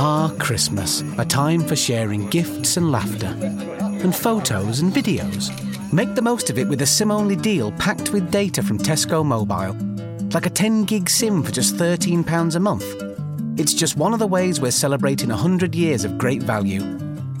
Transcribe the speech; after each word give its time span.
Ah, 0.00 0.32
Christmas, 0.38 1.02
a 1.18 1.24
time 1.24 1.60
for 1.60 1.74
sharing 1.74 2.28
gifts 2.30 2.76
and 2.76 2.92
laughter, 2.92 3.34
and 3.80 4.14
photos 4.14 4.78
and 4.78 4.92
videos. 4.92 5.50
Make 5.92 6.14
the 6.14 6.22
most 6.22 6.50
of 6.50 6.56
it 6.56 6.68
with 6.68 6.82
a 6.82 6.86
SIM 6.86 7.10
only 7.10 7.34
deal 7.34 7.72
packed 7.72 8.12
with 8.12 8.30
data 8.30 8.62
from 8.62 8.78
Tesco 8.78 9.24
Mobile. 9.24 9.74
Like 10.32 10.46
a 10.46 10.50
10 10.50 10.84
gig 10.84 11.10
SIM 11.10 11.42
for 11.42 11.50
just 11.50 11.74
£13 11.74 12.54
a 12.54 12.60
month. 12.60 12.84
It's 13.58 13.74
just 13.74 13.96
one 13.96 14.12
of 14.12 14.20
the 14.20 14.26
ways 14.28 14.60
we're 14.60 14.70
celebrating 14.70 15.30
100 15.30 15.74
years 15.74 16.04
of 16.04 16.16
great 16.16 16.44
value. 16.44 16.80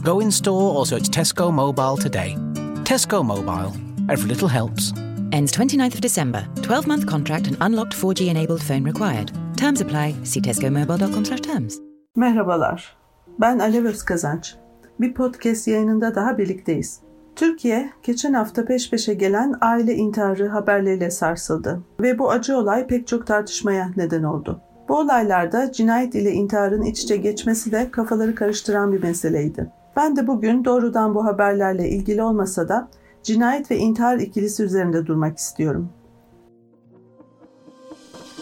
Go 0.02 0.18
in 0.18 0.32
store 0.32 0.74
or 0.74 0.84
search 0.84 1.04
Tesco 1.04 1.52
Mobile 1.52 1.96
today. 1.96 2.34
Tesco 2.82 3.24
Mobile. 3.24 3.72
Every 4.10 4.28
little 4.28 4.48
helps. 4.48 4.92
Ends 5.30 5.52
29th 5.52 5.94
of 5.94 6.00
December. 6.00 6.48
12 6.62 6.88
month 6.88 7.06
contract 7.06 7.46
and 7.46 7.56
unlocked 7.60 7.94
4G 7.94 8.26
enabled 8.26 8.64
phone 8.64 8.82
required. 8.82 9.30
Terms 9.56 9.80
apply. 9.80 10.16
See 10.24 10.40
tescomobile.com 10.40 11.24
slash 11.24 11.40
terms. 11.42 11.80
Merhabalar. 12.18 12.96
Ben 13.40 13.58
Alev 13.58 13.84
Özkazanç. 13.84 14.54
Bir 15.00 15.14
podcast 15.14 15.68
yayınında 15.68 16.14
daha 16.14 16.38
birlikteyiz. 16.38 17.00
Türkiye 17.36 17.90
geçen 18.02 18.32
hafta 18.32 18.64
peş 18.64 18.90
peşe 18.90 19.14
gelen 19.14 19.54
aile 19.60 19.94
intiharı 19.94 20.48
haberleriyle 20.48 21.10
sarsıldı 21.10 21.80
ve 22.00 22.18
bu 22.18 22.30
acı 22.30 22.56
olay 22.56 22.86
pek 22.86 23.06
çok 23.06 23.26
tartışmaya 23.26 23.90
neden 23.96 24.22
oldu. 24.22 24.60
Bu 24.88 24.98
olaylarda 24.98 25.72
cinayet 25.72 26.14
ile 26.14 26.32
intiharın 26.32 26.82
iç 26.82 27.02
içe 27.02 27.16
geçmesi 27.16 27.72
de 27.72 27.90
kafaları 27.90 28.34
karıştıran 28.34 28.92
bir 28.92 29.02
meseleydi. 29.02 29.72
Ben 29.96 30.16
de 30.16 30.26
bugün 30.26 30.64
doğrudan 30.64 31.14
bu 31.14 31.24
haberlerle 31.24 31.88
ilgili 31.88 32.22
olmasa 32.22 32.68
da 32.68 32.88
cinayet 33.22 33.70
ve 33.70 33.76
intihar 33.76 34.16
ikilisi 34.16 34.62
üzerinde 34.62 35.06
durmak 35.06 35.38
istiyorum. 35.38 35.88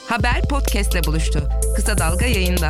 Haber 0.09 0.43
podcastle 0.51 1.01
buluştu. 1.06 1.39
Kısa 1.77 1.98
Dalga 1.98 2.27
yayında. 2.27 2.69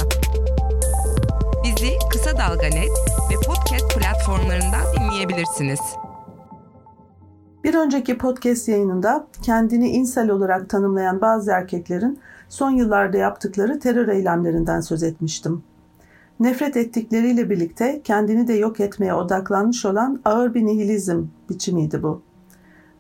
Bizi 1.66 1.92
Kısa 2.10 2.38
Dalga 2.38 2.66
Net 2.66 2.90
ve 3.30 3.34
podcast 3.46 3.98
platformlarından 3.98 4.82
dinleyebilirsiniz. 4.98 5.80
Bir 7.64 7.74
önceki 7.74 8.18
podcast 8.18 8.68
yayınında 8.68 9.26
kendini 9.42 9.88
insel 9.88 10.30
olarak 10.30 10.70
tanımlayan 10.70 11.20
bazı 11.20 11.50
erkeklerin 11.50 12.18
son 12.48 12.70
yıllarda 12.70 13.16
yaptıkları 13.16 13.80
terör 13.80 14.08
eylemlerinden 14.08 14.80
söz 14.80 15.02
etmiştim. 15.02 15.62
Nefret 16.40 16.76
ettikleriyle 16.76 17.50
birlikte 17.50 18.00
kendini 18.04 18.48
de 18.48 18.52
yok 18.52 18.80
etmeye 18.80 19.14
odaklanmış 19.14 19.84
olan 19.84 20.20
ağır 20.24 20.54
bir 20.54 20.66
nihilizm 20.66 21.24
biçimiydi 21.50 22.02
bu. 22.02 22.22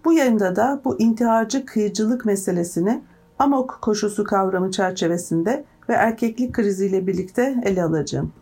Bu 0.04 0.12
yayında 0.12 0.56
da 0.56 0.80
bu 0.84 1.00
intiharcı 1.00 1.66
kıyıcılık 1.66 2.24
meselesini 2.24 3.02
amok 3.38 3.78
koşusu 3.82 4.24
kavramı 4.24 4.70
çerçevesinde 4.70 5.64
ve 5.88 5.92
erkeklik 5.92 6.52
kriziyle 6.54 7.06
birlikte 7.06 7.60
ele 7.64 7.82
alacağım. 7.84 8.32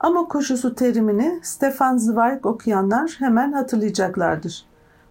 Amok 0.00 0.30
koşusu 0.30 0.74
terimini 0.74 1.40
Stefan 1.42 1.96
Zweig 1.96 2.46
okuyanlar 2.46 3.16
hemen 3.18 3.52
hatırlayacaklardır. 3.52 4.66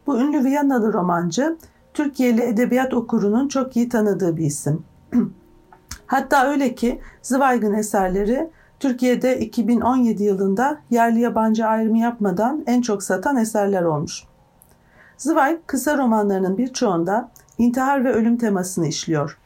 Bu 0.07 0.19
ünlü 0.19 0.43
Viyanalı 0.43 0.93
romancı 0.93 1.57
Türkiye'li 1.93 2.41
edebiyat 2.41 2.93
okurunun 2.93 3.47
çok 3.47 3.77
iyi 3.77 3.89
tanıdığı 3.89 4.37
bir 4.37 4.45
isim. 4.45 4.83
Hatta 6.05 6.47
öyle 6.47 6.75
ki 6.75 7.01
Zweig'in 7.21 7.73
eserleri 7.73 8.49
Türkiye'de 8.79 9.39
2017 9.39 10.23
yılında 10.23 10.77
yerli 10.89 11.19
yabancı 11.19 11.65
ayrımı 11.65 11.97
yapmadan 11.97 12.63
en 12.67 12.81
çok 12.81 13.03
satan 13.03 13.37
eserler 13.37 13.83
olmuş. 13.83 14.23
Zweig 15.17 15.57
kısa 15.67 15.97
romanlarının 15.97 16.57
birçoğunda 16.57 17.31
intihar 17.57 18.05
ve 18.05 18.11
ölüm 18.11 18.37
temasını 18.37 18.87
işliyor. 18.87 19.37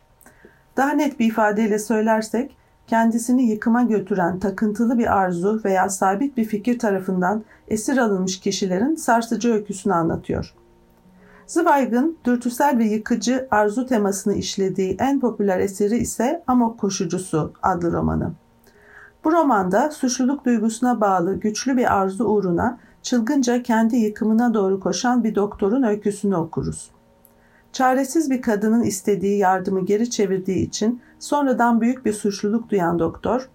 Daha 0.77 0.91
net 0.91 1.19
bir 1.19 1.25
ifadeyle 1.25 1.79
söylersek, 1.79 2.57
kendisini 2.87 3.49
yıkıma 3.49 3.83
götüren 3.83 4.39
takıntılı 4.39 4.97
bir 4.97 5.17
arzu 5.17 5.61
veya 5.65 5.89
sabit 5.89 6.37
bir 6.37 6.45
fikir 6.45 6.79
tarafından 6.79 7.43
esir 7.67 7.97
alınmış 7.97 8.39
kişilerin 8.39 8.95
sarsıcı 8.95 9.53
öyküsünü 9.53 9.93
anlatıyor. 9.93 10.53
Zweig'ın 11.47 12.17
dürtüsel 12.25 12.77
ve 12.77 12.85
yıkıcı 12.85 13.47
arzu 13.51 13.85
temasını 13.85 14.33
işlediği 14.33 14.95
en 14.99 15.19
popüler 15.19 15.59
eseri 15.59 15.97
ise 15.97 16.43
Amok 16.47 16.79
Koşucusu 16.79 17.53
adlı 17.61 17.91
romanı. 17.91 18.31
Bu 19.23 19.31
romanda 19.31 19.91
suçluluk 19.91 20.45
duygusuna 20.45 21.01
bağlı 21.01 21.39
güçlü 21.39 21.77
bir 21.77 21.97
arzu 21.97 22.25
uğruna 22.25 22.79
çılgınca 23.01 23.63
kendi 23.63 23.95
yıkımına 23.95 24.53
doğru 24.53 24.79
koşan 24.79 25.23
bir 25.23 25.35
doktorun 25.35 25.83
öyküsünü 25.83 26.35
okuruz. 26.35 26.91
Çaresiz 27.73 28.29
bir 28.29 28.41
kadının 28.41 28.83
istediği 28.83 29.37
yardımı 29.37 29.85
geri 29.85 30.09
çevirdiği 30.09 30.67
için 30.67 31.01
sonradan 31.19 31.81
büyük 31.81 32.05
bir 32.05 32.13
suçluluk 32.13 32.69
duyan 32.69 32.99
doktor, 32.99 33.49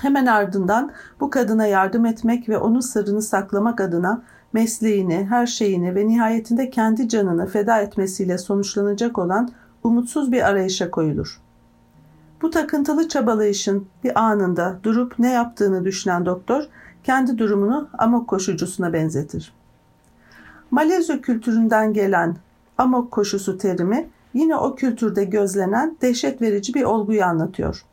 hemen 0.00 0.26
ardından 0.26 0.92
bu 1.20 1.30
kadına 1.30 1.66
yardım 1.66 2.06
etmek 2.06 2.48
ve 2.48 2.58
onun 2.58 2.80
sırrını 2.80 3.22
saklamak 3.22 3.80
adına 3.80 4.22
mesleğini, 4.52 5.26
her 5.30 5.46
şeyini 5.46 5.94
ve 5.94 6.06
nihayetinde 6.06 6.70
kendi 6.70 7.08
canını 7.08 7.46
feda 7.46 7.80
etmesiyle 7.80 8.38
sonuçlanacak 8.38 9.18
olan 9.18 9.50
umutsuz 9.84 10.32
bir 10.32 10.48
arayışa 10.48 10.90
koyulur. 10.90 11.40
Bu 12.42 12.50
takıntılı 12.50 13.08
çabalayışın 13.08 13.86
bir 14.04 14.20
anında 14.20 14.78
durup 14.82 15.18
ne 15.18 15.30
yaptığını 15.30 15.84
düşünen 15.84 16.26
doktor 16.26 16.64
kendi 17.04 17.38
durumunu 17.38 17.88
amok 17.98 18.28
koşucusuna 18.28 18.92
benzetir. 18.92 19.52
Malezya 20.70 21.20
kültüründen 21.20 21.92
gelen 21.92 22.36
amok 22.78 23.10
koşusu 23.10 23.58
terimi 23.58 24.08
yine 24.34 24.56
o 24.56 24.74
kültürde 24.74 25.24
gözlenen 25.24 25.96
dehşet 26.02 26.42
verici 26.42 26.74
bir 26.74 26.84
olguyu 26.84 27.24
anlatıyor. 27.24 27.84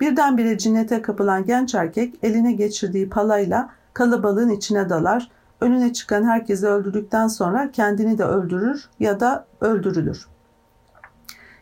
Birdenbire 0.00 0.58
cinnete 0.58 1.02
kapılan 1.02 1.44
genç 1.44 1.74
erkek 1.74 2.14
eline 2.22 2.52
geçirdiği 2.52 3.08
palayla 3.08 3.70
kalabalığın 3.94 4.50
içine 4.50 4.88
dalar, 4.88 5.30
önüne 5.60 5.92
çıkan 5.92 6.24
herkesi 6.24 6.66
öldürdükten 6.66 7.28
sonra 7.28 7.70
kendini 7.72 8.18
de 8.18 8.24
öldürür 8.24 8.88
ya 9.00 9.20
da 9.20 9.46
öldürülür. 9.60 10.26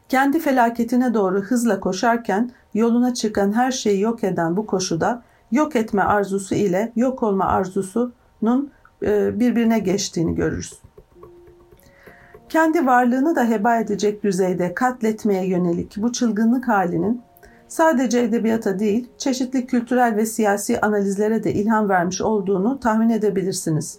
Kendi 0.09 0.39
felaketine 0.39 1.15
doğru 1.15 1.41
hızla 1.41 1.81
koşarken 1.81 2.51
yoluna 2.75 3.15
çıkan 3.15 3.53
her 3.53 3.73
şeyi 3.73 4.01
yok 4.01 4.25
eden 4.25 4.57
bu 4.57 4.67
koşuda 4.67 5.23
yok 5.53 5.77
etme 5.77 6.03
arzusu 6.03 6.55
ile 6.55 6.93
yok 6.97 7.23
olma 7.23 7.45
arzusunun 7.45 8.71
e, 9.03 9.41
birbirine 9.41 9.79
geçtiğini 9.79 10.35
görürüz. 10.35 10.81
Kendi 12.49 12.87
varlığını 12.87 13.37
da 13.37 13.49
heba 13.49 13.77
edecek 13.77 14.25
düzeyde 14.25 14.75
katletmeye 14.75 15.47
yönelik 15.47 15.97
bu 15.97 16.13
çılgınlık 16.13 16.69
halinin 16.69 17.23
sadece 17.69 18.21
edebiyata 18.21 18.79
değil, 18.79 19.09
çeşitli 19.19 19.67
kültürel 19.67 20.17
ve 20.17 20.27
siyasi 20.27 20.81
analizlere 20.81 21.45
de 21.45 21.53
ilham 21.53 21.89
vermiş 21.89 22.21
olduğunu 22.21 22.81
tahmin 22.81 23.11
edebilirsiniz. 23.11 23.99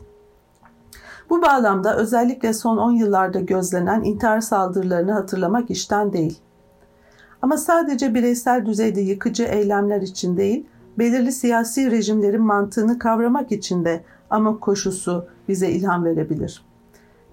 Bu 1.29 1.41
bağlamda 1.41 1.97
özellikle 1.97 2.53
son 2.53 2.77
10 2.77 2.91
yıllarda 2.91 3.39
gözlenen 3.39 4.03
intihar 4.03 4.41
saldırılarını 4.41 5.11
hatırlamak 5.11 5.71
işten 5.71 6.13
değil. 6.13 6.39
Ama 7.41 7.57
sadece 7.57 8.13
bireysel 8.13 8.65
düzeyde 8.65 9.01
yıkıcı 9.01 9.43
eylemler 9.43 10.01
için 10.01 10.37
değil, 10.37 10.65
belirli 10.97 11.31
siyasi 11.31 11.91
rejimlerin 11.91 12.41
mantığını 12.41 12.99
kavramak 12.99 13.51
için 13.51 13.85
de 13.85 14.03
amok 14.29 14.61
koşusu 14.61 15.27
bize 15.47 15.69
ilham 15.69 16.05
verebilir. 16.05 16.68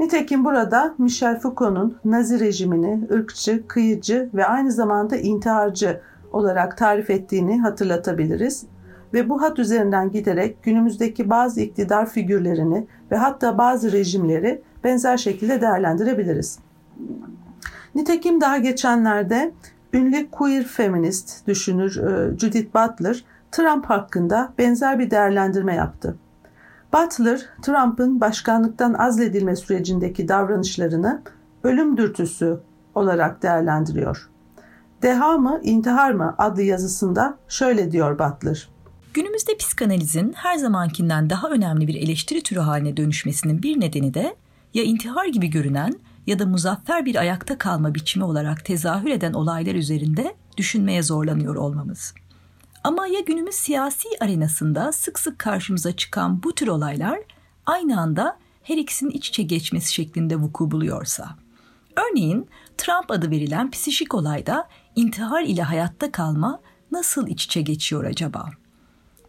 Nitekim 0.00 0.44
burada 0.44 0.94
Michel 0.98 1.40
Foucault'un 1.40 1.96
Nazi 2.04 2.40
rejimini 2.40 3.08
ırkçı, 3.12 3.68
kıyıcı 3.68 4.30
ve 4.34 4.46
aynı 4.46 4.72
zamanda 4.72 5.16
intiharcı 5.16 6.00
olarak 6.32 6.78
tarif 6.78 7.10
ettiğini 7.10 7.60
hatırlatabiliriz 7.60 8.66
ve 9.14 9.28
bu 9.28 9.42
hat 9.42 9.58
üzerinden 9.58 10.10
giderek 10.10 10.62
günümüzdeki 10.62 11.30
bazı 11.30 11.60
iktidar 11.60 12.10
figürlerini 12.10 12.86
ve 13.10 13.16
hatta 13.16 13.58
bazı 13.58 13.92
rejimleri 13.92 14.62
benzer 14.84 15.16
şekilde 15.16 15.60
değerlendirebiliriz. 15.60 16.58
Nitekim 17.94 18.40
daha 18.40 18.58
geçenlerde 18.58 19.52
ünlü 19.92 20.30
queer 20.30 20.64
feminist 20.64 21.46
düşünür 21.46 21.96
e, 21.96 22.38
Judith 22.38 22.74
Butler 22.74 23.24
Trump 23.52 23.84
hakkında 23.84 24.52
benzer 24.58 24.98
bir 24.98 25.10
değerlendirme 25.10 25.74
yaptı. 25.74 26.16
Butler, 26.92 27.40
Trump'ın 27.62 28.20
başkanlıktan 28.20 28.94
azledilme 28.94 29.56
sürecindeki 29.56 30.28
davranışlarını 30.28 31.22
ölüm 31.64 31.96
dürtüsü 31.96 32.60
olarak 32.94 33.42
değerlendiriyor. 33.42 34.30
Deha 35.02 35.38
mı, 35.38 35.60
intihar 35.62 36.12
mı 36.12 36.34
adlı 36.38 36.62
yazısında 36.62 37.38
şöyle 37.48 37.92
diyor 37.92 38.18
Butler. 38.18 38.68
Günümüzde 39.14 39.56
psikanalizin 39.56 40.32
her 40.36 40.56
zamankinden 40.56 41.30
daha 41.30 41.48
önemli 41.48 41.88
bir 41.88 41.94
eleştiri 41.94 42.42
türü 42.42 42.60
haline 42.60 42.96
dönüşmesinin 42.96 43.62
bir 43.62 43.80
nedeni 43.80 44.14
de 44.14 44.36
ya 44.74 44.82
intihar 44.82 45.26
gibi 45.26 45.46
görünen 45.46 45.94
ya 46.26 46.38
da 46.38 46.46
muzaffer 46.46 47.04
bir 47.04 47.16
ayakta 47.16 47.58
kalma 47.58 47.94
biçimi 47.94 48.24
olarak 48.24 48.64
tezahür 48.64 49.10
eden 49.10 49.32
olaylar 49.32 49.74
üzerinde 49.74 50.34
düşünmeye 50.56 51.02
zorlanıyor 51.02 51.56
olmamız. 51.56 52.14
Ama 52.86 53.06
ya 53.06 53.20
günümüz 53.20 53.54
siyasi 53.54 54.08
arenasında 54.20 54.92
sık 54.92 55.18
sık 55.18 55.38
karşımıza 55.38 55.96
çıkan 55.96 56.42
bu 56.42 56.54
tür 56.54 56.68
olaylar 56.68 57.18
aynı 57.66 58.00
anda 58.00 58.38
her 58.62 58.76
ikisinin 58.76 59.10
iç 59.10 59.28
içe 59.28 59.42
geçmesi 59.42 59.94
şeklinde 59.94 60.36
vuku 60.36 60.70
buluyorsa. 60.70 61.36
Örneğin 61.96 62.48
Trump 62.78 63.10
adı 63.10 63.30
verilen 63.30 63.70
psişik 63.70 64.14
olayda 64.14 64.68
intihar 64.96 65.42
ile 65.42 65.62
hayatta 65.62 66.12
kalma 66.12 66.60
nasıl 66.92 67.26
iç 67.26 67.44
içe 67.44 67.62
geçiyor 67.62 68.04
acaba? 68.04 68.50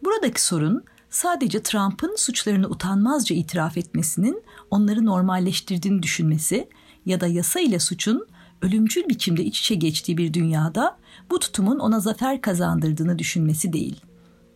Buradaki 0.03 0.43
sorun 0.43 0.83
sadece 1.09 1.63
Trump'ın 1.63 2.15
suçlarını 2.15 2.67
utanmazca 2.67 3.35
itiraf 3.35 3.77
etmesinin 3.77 4.43
onları 4.71 5.05
normalleştirdiğini 5.05 6.03
düşünmesi 6.03 6.69
ya 7.05 7.21
da 7.21 7.27
yasa 7.27 7.59
ile 7.59 7.79
suçun 7.79 8.27
ölümcül 8.61 9.09
biçimde 9.09 9.43
iç 9.43 9.59
içe 9.59 9.75
geçtiği 9.75 10.17
bir 10.17 10.33
dünyada 10.33 10.97
bu 11.29 11.39
tutumun 11.39 11.79
ona 11.79 11.99
zafer 11.99 12.41
kazandırdığını 12.41 13.19
düşünmesi 13.19 13.73
değil. 13.73 14.01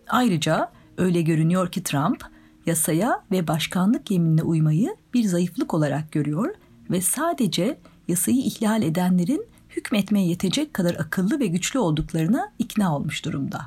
Ayrıca 0.07 0.71
öyle 0.97 1.21
görünüyor 1.21 1.71
ki 1.71 1.83
Trump 1.83 2.25
yasaya 2.65 3.23
ve 3.31 3.47
başkanlık 3.47 4.11
yeminine 4.11 4.43
uymayı 4.43 4.95
bir 5.13 5.23
zayıflık 5.23 5.73
olarak 5.73 6.11
görüyor 6.11 6.55
ve 6.89 7.01
sadece 7.01 7.77
yasayı 8.07 8.37
ihlal 8.37 8.83
edenlerin 8.83 9.45
hükmetmeye 9.69 10.27
yetecek 10.27 10.73
kadar 10.73 10.95
akıllı 10.95 11.39
ve 11.39 11.47
güçlü 11.47 11.79
olduklarına 11.79 12.51
ikna 12.59 12.95
olmuş 12.95 13.25
durumda. 13.25 13.61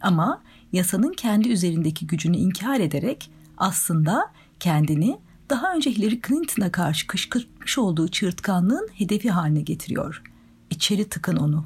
Ama 0.00 0.42
yasanın 0.72 1.12
kendi 1.12 1.48
üzerindeki 1.48 2.06
gücünü 2.06 2.36
inkar 2.36 2.80
ederek 2.80 3.30
aslında 3.58 4.30
kendini 4.60 5.18
daha 5.52 5.74
önce 5.74 5.90
Hillary 5.90 6.20
Clinton'a 6.28 6.72
karşı 6.72 7.06
kışkırtmış 7.06 7.78
olduğu 7.78 8.08
çığırtkanlığın 8.08 8.88
hedefi 8.92 9.30
haline 9.30 9.60
getiriyor. 9.60 10.22
İçeri 10.70 11.08
tıkın 11.08 11.36
onu. 11.36 11.64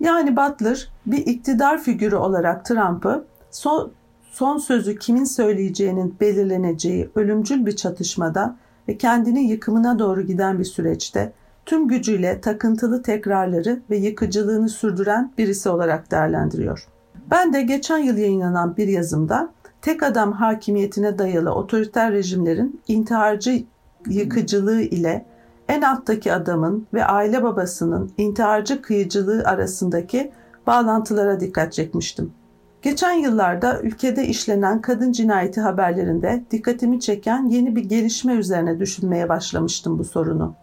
Yani 0.00 0.36
Butler 0.36 0.88
bir 1.06 1.26
iktidar 1.26 1.82
figürü 1.82 2.16
olarak 2.16 2.64
Trump'ı 2.64 3.24
son, 3.50 3.92
son 4.30 4.58
sözü 4.58 4.98
kimin 4.98 5.24
söyleyeceğinin 5.24 6.16
belirleneceği 6.20 7.10
ölümcül 7.14 7.66
bir 7.66 7.76
çatışmada 7.76 8.56
ve 8.88 8.98
kendini 8.98 9.50
yıkımına 9.50 9.98
doğru 9.98 10.22
giden 10.22 10.58
bir 10.58 10.64
süreçte 10.64 11.32
tüm 11.66 11.88
gücüyle 11.88 12.40
takıntılı 12.40 13.02
tekrarları 13.02 13.82
ve 13.90 13.96
yıkıcılığını 13.96 14.68
sürdüren 14.68 15.32
birisi 15.38 15.68
olarak 15.68 16.10
değerlendiriyor. 16.10 16.88
Ben 17.30 17.52
de 17.52 17.62
geçen 17.62 17.98
yıl 17.98 18.16
yayınlanan 18.16 18.76
bir 18.76 18.88
yazımda 18.88 19.52
tek 19.86 20.02
adam 20.02 20.32
hakimiyetine 20.32 21.18
dayalı 21.18 21.54
otoriter 21.54 22.12
rejimlerin 22.12 22.80
intiharcı 22.88 23.64
yıkıcılığı 24.06 24.80
ile 24.80 25.26
en 25.68 25.82
alttaki 25.82 26.32
adamın 26.32 26.86
ve 26.94 27.04
aile 27.04 27.42
babasının 27.42 28.10
intiharcı 28.18 28.82
kıyıcılığı 28.82 29.42
arasındaki 29.44 30.32
bağlantılara 30.66 31.40
dikkat 31.40 31.72
çekmiştim. 31.72 32.32
Geçen 32.82 33.12
yıllarda 33.12 33.80
ülkede 33.80 34.26
işlenen 34.26 34.80
kadın 34.80 35.12
cinayeti 35.12 35.60
haberlerinde 35.60 36.44
dikkatimi 36.50 37.00
çeken 37.00 37.48
yeni 37.48 37.76
bir 37.76 37.84
gelişme 37.84 38.34
üzerine 38.34 38.80
düşünmeye 38.80 39.28
başlamıştım 39.28 39.98
bu 39.98 40.04
sorunu. 40.04 40.54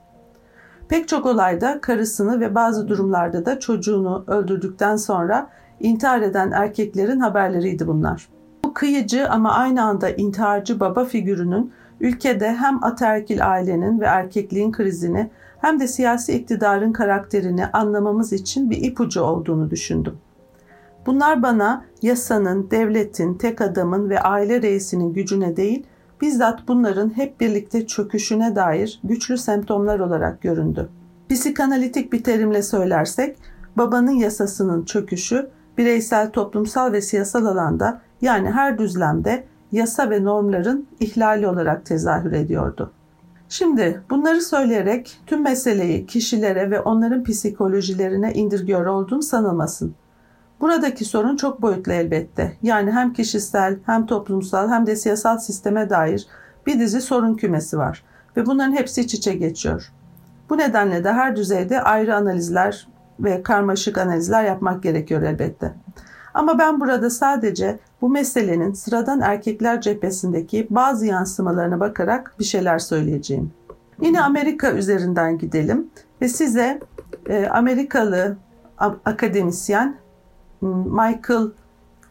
Pek 0.88 1.08
çok 1.08 1.26
olayda 1.26 1.82
karısını 1.82 2.40
ve 2.40 2.56
bazı 2.56 2.88
durumlarda 2.88 3.46
da 3.46 3.60
çocuğunu 3.60 4.24
öldürdükten 4.28 4.96
sonra 4.96 5.50
intihar 5.80 6.22
eden 6.22 6.52
erkeklerin 6.52 7.20
haberleriydi 7.20 7.88
bunlar. 7.88 8.33
Kıyıcı 8.74 9.30
ama 9.30 9.52
aynı 9.52 9.84
anda 9.84 10.10
intiharcı 10.10 10.80
baba 10.80 11.06
figürünün 11.06 11.72
ülkede 12.00 12.54
hem 12.54 12.84
ataerkil 12.84 13.50
ailenin 13.52 14.00
ve 14.00 14.06
erkekliğin 14.06 14.72
krizini 14.72 15.30
hem 15.62 15.80
de 15.80 15.88
siyasi 15.88 16.34
iktidarın 16.34 16.92
karakterini 16.92 17.66
anlamamız 17.66 18.34
için 18.34 18.70
bir 18.70 18.78
ipucu 18.78 19.22
olduğunu 19.22 19.70
düşündüm. 19.70 20.18
Bunlar 21.06 21.44
bana 21.44 21.86
yasanın, 22.02 22.72
devletin, 22.72 23.34
tek 23.34 23.62
adamın 23.62 24.10
ve 24.10 24.20
aile 24.20 24.62
reisinin 24.62 25.14
gücüne 25.14 25.58
değil, 25.58 25.86
bizzat 26.22 26.68
bunların 26.68 27.18
hep 27.18 27.40
birlikte 27.40 27.88
çöküşüne 27.88 28.56
dair 28.56 29.00
güçlü 29.04 29.38
semptomlar 29.38 30.00
olarak 30.00 30.42
göründü. 30.42 30.90
Psikanalitik 31.30 32.14
bir 32.14 32.24
terimle 32.24 32.62
söylersek, 32.62 33.38
babanın 33.78 34.12
yasasının 34.12 34.86
çöküşü 34.86 35.50
bireysel, 35.78 36.32
toplumsal 36.32 36.92
ve 36.92 37.02
siyasal 37.02 37.46
alanda 37.46 38.02
yani 38.24 38.52
her 38.52 38.78
düzlemde 38.78 39.44
yasa 39.72 40.10
ve 40.10 40.24
normların 40.24 40.88
ihlali 41.00 41.48
olarak 41.48 41.86
tezahür 41.86 42.32
ediyordu. 42.32 42.92
Şimdi 43.50 44.02
bunları 44.10 44.42
söyleyerek 44.42 45.22
tüm 45.28 45.44
meseleyi 45.44 46.06
kişilere 46.06 46.72
ve 46.72 46.80
onların 46.80 47.24
psikolojilerine 47.24 48.34
indirgiyor 48.34 48.86
olduğum 48.86 49.22
sanılmasın. 49.22 49.96
Buradaki 50.62 51.06
sorun 51.06 51.36
çok 51.36 51.62
boyutlu 51.62 51.92
elbette. 51.92 52.58
Yani 52.62 52.92
hem 52.92 53.14
kişisel 53.14 53.78
hem 53.86 54.06
toplumsal 54.06 54.70
hem 54.70 54.86
de 54.86 54.96
siyasal 54.96 55.38
sisteme 55.38 55.90
dair 55.90 56.28
bir 56.68 56.80
dizi 56.80 57.02
sorun 57.02 57.36
kümesi 57.36 57.78
var 57.78 58.04
ve 58.38 58.46
bunların 58.46 58.74
hepsi 58.74 59.02
iç 59.02 59.14
içe 59.14 59.34
geçiyor. 59.34 59.92
Bu 60.50 60.58
nedenle 60.58 61.04
de 61.04 61.14
her 61.14 61.36
düzeyde 61.36 61.82
ayrı 61.82 62.16
analizler 62.16 62.88
ve 63.20 63.44
karmaşık 63.44 63.98
analizler 63.98 64.44
yapmak 64.44 64.84
gerekiyor 64.84 65.22
elbette. 65.22 65.74
Ama 66.34 66.60
ben 66.60 66.80
burada 66.80 67.10
sadece 67.10 67.80
bu 68.02 68.10
meselenin 68.10 68.74
sıradan 68.74 69.22
erkekler 69.22 69.82
cephesindeki 69.82 70.68
bazı 70.70 71.06
yansımalarına 71.06 71.80
bakarak 71.80 72.36
bir 72.40 72.44
şeyler 72.44 72.80
söyleyeceğim. 72.80 73.52
Yine 74.02 74.22
Amerika 74.22 74.72
üzerinden 74.72 75.38
gidelim 75.38 75.90
ve 76.22 76.28
size 76.28 76.80
e, 77.30 77.48
Amerikalı 77.48 78.38
akademisyen 79.06 79.96
Michael 80.86 81.48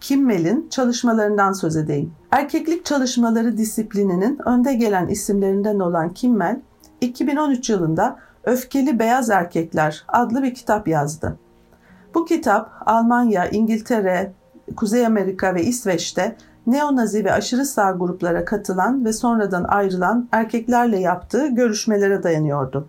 Kimmel'in 0.00 0.69
çalışmalarından 0.70 1.52
söz 1.52 1.76
edeyim. 1.76 2.12
Erkeklik 2.30 2.84
çalışmaları 2.84 3.56
disiplininin 3.56 4.38
önde 4.48 4.74
gelen 4.74 5.08
isimlerinden 5.08 5.78
olan 5.78 6.14
Kimmel, 6.14 6.60
2013 7.00 7.70
yılında 7.70 8.19
Öfkeli 8.44 8.98
Beyaz 8.98 9.30
Erkekler 9.30 10.04
adlı 10.08 10.42
bir 10.42 10.54
kitap 10.54 10.88
yazdı. 10.88 11.38
Bu 12.14 12.25
kitap 12.25 12.70
Almanya, 12.87 13.49
İngiltere, 13.49 14.32
Kuzey 14.76 15.06
Amerika 15.06 15.55
ve 15.55 15.62
İsveç'te 15.62 16.37
neonazi 16.67 17.25
ve 17.25 17.32
aşırı 17.32 17.64
sağ 17.64 17.91
gruplara 17.91 18.44
katılan 18.44 19.05
ve 19.05 19.12
sonradan 19.12 19.64
ayrılan 19.64 20.29
erkeklerle 20.32 20.99
yaptığı 20.99 21.47
görüşmelere 21.47 22.23
dayanıyordu. 22.23 22.88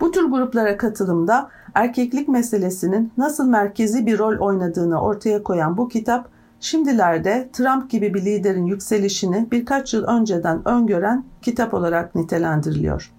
Bu 0.00 0.10
tür 0.10 0.24
gruplara 0.24 0.76
katılımda 0.76 1.50
erkeklik 1.74 2.28
meselesinin 2.28 3.12
nasıl 3.18 3.48
merkezi 3.48 4.06
bir 4.06 4.18
rol 4.18 4.38
oynadığını 4.38 5.00
ortaya 5.00 5.42
koyan 5.42 5.76
bu 5.76 5.88
kitap, 5.88 6.28
şimdilerde 6.60 7.48
Trump 7.52 7.90
gibi 7.90 8.14
bir 8.14 8.24
liderin 8.24 8.66
yükselişini 8.66 9.48
birkaç 9.50 9.94
yıl 9.94 10.04
önceden 10.04 10.68
öngören 10.68 11.24
kitap 11.42 11.74
olarak 11.74 12.14
nitelendiriliyor. 12.14 13.12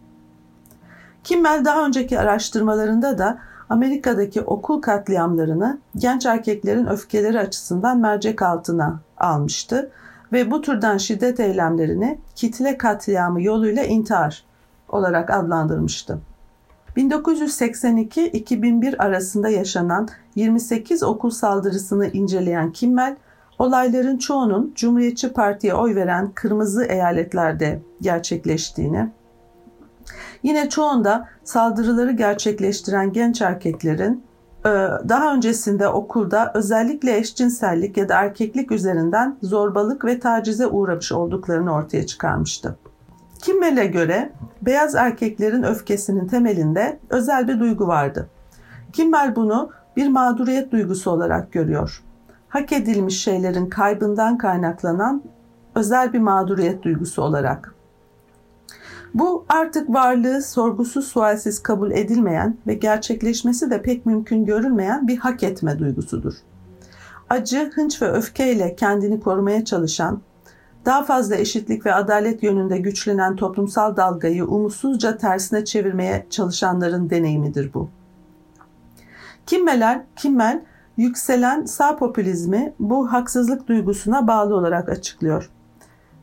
Kimmel 1.23 1.65
daha 1.65 1.85
önceki 1.85 2.19
araştırmalarında 2.19 3.17
da 3.17 3.37
Amerika'daki 3.69 4.41
okul 4.41 4.81
katliamlarını 4.81 5.79
genç 5.95 6.25
erkeklerin 6.25 6.87
öfkeleri 6.87 7.39
açısından 7.39 7.99
mercek 7.99 8.41
altına 8.41 8.99
almıştı 9.17 9.91
ve 10.33 10.51
bu 10.51 10.61
türden 10.61 10.97
şiddet 10.97 11.39
eylemlerini 11.39 12.19
kitle 12.35 12.77
katliamı 12.77 13.41
yoluyla 13.41 13.83
intihar 13.83 14.43
olarak 14.89 15.29
adlandırmıştı. 15.29 16.19
1982-2001 16.97 18.97
arasında 18.97 19.49
yaşanan 19.49 20.09
28 20.35 21.03
okul 21.03 21.29
saldırısını 21.29 22.07
inceleyen 22.07 22.71
Kimmel, 22.71 23.15
olayların 23.59 24.17
çoğunun 24.17 24.73
Cumhuriyetçi 24.75 25.33
Parti'ye 25.33 25.73
oy 25.73 25.95
veren 25.95 26.31
kırmızı 26.31 26.85
eyaletlerde 26.85 27.81
gerçekleştiğini, 28.01 29.09
yine 30.43 30.69
çoğunda 30.69 31.27
saldırıları 31.43 32.11
gerçekleştiren 32.11 33.13
genç 33.13 33.41
erkeklerin 33.41 34.23
e, 34.65 34.69
daha 35.09 35.33
öncesinde 35.33 35.87
okulda 35.87 36.51
özellikle 36.55 37.17
eşcinsellik 37.17 37.97
ya 37.97 38.09
da 38.09 38.15
erkeklik 38.15 38.71
üzerinden 38.71 39.37
zorbalık 39.41 40.05
ve 40.05 40.19
tacize 40.19 40.67
uğramış 40.67 41.11
olduklarını 41.11 41.73
ortaya 41.73 42.05
çıkarmıştı. 42.05 42.75
Kimmel'e 43.41 43.85
göre 43.85 44.31
beyaz 44.61 44.95
erkeklerin 44.95 45.63
öfkesinin 45.63 46.27
temelinde 46.27 46.99
özel 47.09 47.47
bir 47.47 47.59
duygu 47.59 47.87
vardı. 47.87 48.29
Kimmel 48.93 49.35
bunu 49.35 49.69
bir 49.97 50.07
mağduriyet 50.07 50.71
duygusu 50.71 51.11
olarak 51.11 51.51
görüyor. 51.51 52.03
Hak 52.49 52.73
edilmiş 52.73 53.23
şeylerin 53.23 53.69
kaybından 53.69 54.37
kaynaklanan 54.37 55.23
özel 55.75 56.13
bir 56.13 56.19
mağduriyet 56.19 56.83
duygusu 56.83 57.21
olarak. 57.21 57.75
Bu 59.13 59.45
artık 59.49 59.89
varlığı 59.89 60.41
sorgusuz 60.41 61.07
sualsiz 61.07 61.63
kabul 61.63 61.91
edilmeyen 61.91 62.57
ve 62.67 62.73
gerçekleşmesi 62.73 63.71
de 63.71 63.81
pek 63.81 64.05
mümkün 64.05 64.45
görülmeyen 64.45 65.07
bir 65.07 65.17
hak 65.17 65.43
etme 65.43 65.79
duygusudur. 65.79 66.33
Acı, 67.29 67.71
hınç 67.75 68.01
ve 68.01 68.11
öfkeyle 68.11 68.75
kendini 68.75 69.19
korumaya 69.19 69.65
çalışan, 69.65 70.21
daha 70.85 71.03
fazla 71.03 71.35
eşitlik 71.35 71.85
ve 71.85 71.93
adalet 71.93 72.43
yönünde 72.43 72.77
güçlenen 72.77 73.35
toplumsal 73.35 73.95
dalgayı 73.95 74.45
umutsuzca 74.45 75.17
tersine 75.17 75.65
çevirmeye 75.65 76.25
çalışanların 76.29 77.09
deneyimidir 77.09 77.73
bu. 77.73 77.89
Kimmel, 79.45 80.05
Kimmel 80.15 80.61
yükselen 80.97 81.65
sağ 81.65 81.97
popülizmi 81.97 82.73
bu 82.79 83.13
haksızlık 83.13 83.67
duygusuna 83.67 84.27
bağlı 84.27 84.55
olarak 84.55 84.89
açıklıyor. 84.89 85.49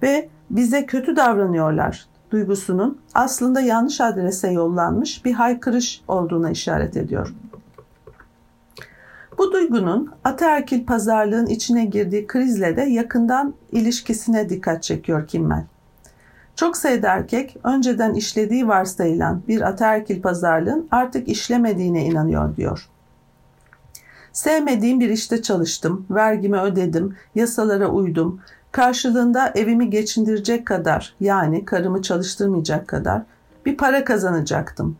Ve 0.02 0.28
bize 0.50 0.86
kötü 0.86 1.16
davranıyorlar 1.16 2.06
duygusunun 2.30 2.98
aslında 3.14 3.60
yanlış 3.60 4.00
adrese 4.00 4.50
yollanmış 4.50 5.24
bir 5.24 5.32
haykırış 5.32 6.02
olduğuna 6.08 6.50
işaret 6.50 6.96
ediyor. 6.96 7.34
Bu 9.38 9.52
duygunun 9.52 10.12
ataerkil 10.24 10.86
pazarlığın 10.86 11.46
içine 11.46 11.84
girdiği 11.84 12.26
krizle 12.26 12.76
de 12.76 12.82
yakından 12.82 13.54
ilişkisine 13.72 14.48
dikkat 14.48 14.82
çekiyor 14.82 15.26
Kimmel. 15.26 15.64
Çok 16.56 16.76
sayıda 16.76 17.08
erkek 17.08 17.56
önceden 17.64 18.14
işlediği 18.14 18.68
varsayılan 18.68 19.42
bir 19.48 19.60
ataerkil 19.60 20.22
pazarlığın 20.22 20.88
artık 20.90 21.28
işlemediğine 21.28 22.04
inanıyor 22.04 22.56
diyor. 22.56 22.88
Sevmediğim 24.32 25.00
bir 25.00 25.10
işte 25.10 25.42
çalıştım, 25.42 26.06
vergimi 26.10 26.60
ödedim, 26.60 27.16
yasalara 27.34 27.88
uydum, 27.88 28.40
karşılığında 28.76 29.52
evimi 29.54 29.90
geçindirecek 29.90 30.66
kadar 30.66 31.14
yani 31.20 31.64
karımı 31.64 32.02
çalıştırmayacak 32.02 32.88
kadar 32.88 33.22
bir 33.66 33.76
para 33.76 34.04
kazanacaktım 34.04 34.96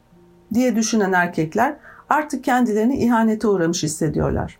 diye 0.55 0.77
düşünen 0.77 1.13
erkekler 1.13 1.77
artık 2.11 2.45
kendilerini 2.45 2.97
ihanete 2.97 3.49
uğramış 3.49 3.83
hissediyorlar. 3.83 4.59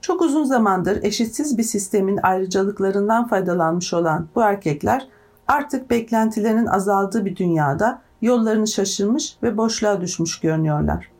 Çok 0.00 0.22
uzun 0.22 0.44
zamandır 0.44 1.02
eşitsiz 1.02 1.58
bir 1.58 1.62
sistemin 1.62 2.20
ayrıcalıklarından 2.22 3.28
faydalanmış 3.28 3.94
olan 3.94 4.28
bu 4.34 4.42
erkekler 4.42 5.08
artık 5.48 5.90
beklentilerinin 5.90 6.66
azaldığı 6.66 7.24
bir 7.24 7.36
dünyada 7.36 8.02
yollarını 8.22 8.66
şaşırmış 8.66 9.36
ve 9.42 9.56
boşluğa 9.56 10.00
düşmüş 10.00 10.40
görünüyorlar. 10.40 11.10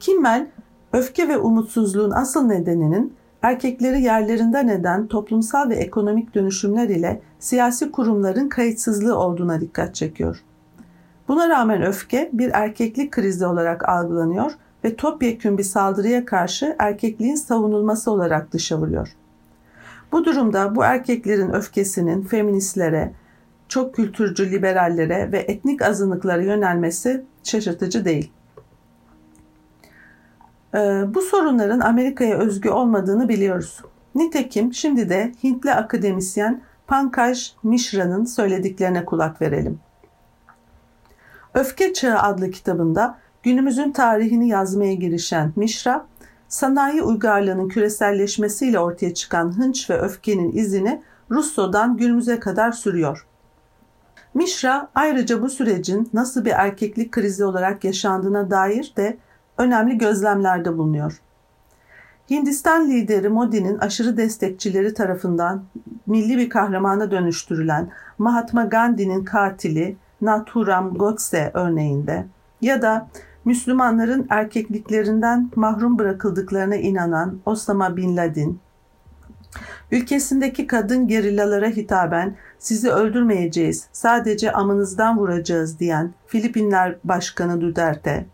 Kimmel, 0.00 0.46
öfke 0.92 1.28
ve 1.28 1.38
umutsuzluğun 1.38 2.10
asıl 2.10 2.42
nedeninin 2.42 3.14
erkekleri 3.44 4.02
yerlerinden 4.02 4.68
eden 4.68 5.06
toplumsal 5.06 5.70
ve 5.70 5.74
ekonomik 5.74 6.34
dönüşümler 6.34 6.88
ile 6.88 7.20
siyasi 7.38 7.90
kurumların 7.90 8.48
kayıtsızlığı 8.48 9.18
olduğuna 9.18 9.60
dikkat 9.60 9.94
çekiyor. 9.94 10.42
Buna 11.28 11.48
rağmen 11.48 11.82
öfke 11.82 12.30
bir 12.32 12.50
erkeklik 12.54 13.12
krizi 13.12 13.46
olarak 13.46 13.88
algılanıyor 13.88 14.52
ve 14.84 14.96
topyekün 14.96 15.58
bir 15.58 15.62
saldırıya 15.62 16.24
karşı 16.24 16.76
erkekliğin 16.78 17.34
savunulması 17.34 18.10
olarak 18.10 18.52
dışa 18.52 18.78
vuruyor. 18.78 19.08
Bu 20.12 20.24
durumda 20.24 20.76
bu 20.76 20.84
erkeklerin 20.84 21.52
öfkesinin 21.52 22.22
feministlere, 22.22 23.12
çok 23.68 23.94
kültürcü 23.94 24.50
liberallere 24.50 25.32
ve 25.32 25.38
etnik 25.38 25.82
azınlıklara 25.82 26.42
yönelmesi 26.42 27.24
şaşırtıcı 27.42 28.04
değil. 28.04 28.30
Ee, 30.74 31.04
bu 31.14 31.22
sorunların 31.22 31.80
Amerika'ya 31.80 32.38
özgü 32.38 32.68
olmadığını 32.68 33.28
biliyoruz. 33.28 33.80
Nitekim 34.14 34.74
şimdi 34.74 35.08
de 35.08 35.32
Hintli 35.44 35.72
akademisyen 35.72 36.62
Pankaj 36.86 37.52
Mishra'nın 37.62 38.24
söylediklerine 38.24 39.04
kulak 39.04 39.42
verelim. 39.42 39.78
Öfke 41.54 41.92
Çağı 41.92 42.18
adlı 42.18 42.50
kitabında 42.50 43.18
günümüzün 43.42 43.92
tarihini 43.92 44.48
yazmaya 44.48 44.94
girişen 44.94 45.52
Mishra, 45.56 46.06
sanayi 46.48 47.02
uygarlığının 47.02 47.68
küreselleşmesiyle 47.68 48.78
ortaya 48.78 49.14
çıkan 49.14 49.58
hınç 49.58 49.90
ve 49.90 49.98
öfkenin 50.00 50.52
izini 50.52 51.02
Russo'dan 51.30 51.96
günümüze 51.96 52.40
kadar 52.40 52.72
sürüyor. 52.72 53.26
Mishra 54.34 54.88
ayrıca 54.94 55.42
bu 55.42 55.50
sürecin 55.50 56.10
nasıl 56.12 56.44
bir 56.44 56.50
erkeklik 56.50 57.12
krizi 57.12 57.44
olarak 57.44 57.84
yaşandığına 57.84 58.50
dair 58.50 58.92
de 58.96 59.18
önemli 59.58 59.98
gözlemlerde 59.98 60.78
bulunuyor. 60.78 61.20
Hindistan 62.30 62.88
lideri 62.90 63.28
Modi'nin 63.28 63.78
aşırı 63.78 64.16
destekçileri 64.16 64.94
tarafından 64.94 65.64
milli 66.06 66.38
bir 66.38 66.50
kahramana 66.50 67.10
dönüştürülen 67.10 67.90
Mahatma 68.18 68.64
Gandhi'nin 68.64 69.24
katili 69.24 69.96
Nathuram 70.20 70.94
Godse 70.94 71.50
örneğinde 71.54 72.26
ya 72.60 72.82
da 72.82 73.08
Müslümanların 73.44 74.26
erkekliklerinden 74.30 75.50
mahrum 75.56 75.98
bırakıldıklarına 75.98 76.76
inanan 76.76 77.38
Osama 77.46 77.96
Bin 77.96 78.16
Laden, 78.16 78.56
ülkesindeki 79.90 80.66
kadın 80.66 81.08
gerillalara 81.08 81.68
hitaben 81.68 82.36
sizi 82.58 82.90
öldürmeyeceğiz, 82.90 83.88
sadece 83.92 84.52
amınızdan 84.52 85.18
vuracağız 85.18 85.78
diyen 85.78 86.14
Filipinler 86.26 86.96
Başkanı 87.04 87.60
Duterte, 87.60 88.26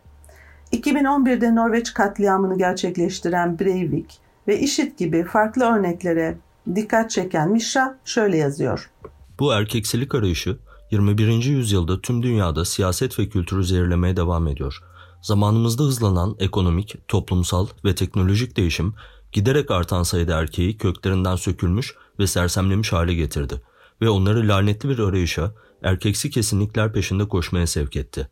2011'de 0.73 1.55
Norveç 1.55 1.93
katliamını 1.93 2.57
gerçekleştiren 2.57 3.59
Breivik 3.59 4.19
ve 4.47 4.59
IŞİD 4.59 4.97
gibi 4.97 5.23
farklı 5.23 5.65
örneklere 5.65 6.37
dikkat 6.75 7.11
çeken 7.11 7.51
Mishra 7.51 7.99
şöyle 8.05 8.37
yazıyor. 8.37 8.91
Bu 9.39 9.53
erkeksilik 9.53 10.15
arayışı 10.15 10.57
21. 10.91 11.43
yüzyılda 11.43 12.01
tüm 12.01 12.23
dünyada 12.23 12.65
siyaset 12.65 13.19
ve 13.19 13.29
kültürü 13.29 13.63
zehirlemeye 13.63 14.17
devam 14.17 14.47
ediyor. 14.47 14.83
Zamanımızda 15.21 15.83
hızlanan 15.83 16.35
ekonomik, 16.39 17.07
toplumsal 17.07 17.67
ve 17.85 17.95
teknolojik 17.95 18.57
değişim 18.57 18.93
giderek 19.31 19.71
artan 19.71 20.03
sayıda 20.03 20.39
erkeği 20.39 20.77
köklerinden 20.77 21.35
sökülmüş 21.35 21.95
ve 22.19 22.27
sersemlemiş 22.27 22.93
hale 22.93 23.13
getirdi 23.13 23.61
ve 24.01 24.09
onları 24.09 24.47
lanetli 24.47 24.89
bir 24.89 24.99
arayışa, 24.99 25.51
erkeksi 25.83 26.29
kesinlikler 26.29 26.93
peşinde 26.93 27.27
koşmaya 27.27 27.67
sevk 27.67 27.95
etti. 27.95 28.27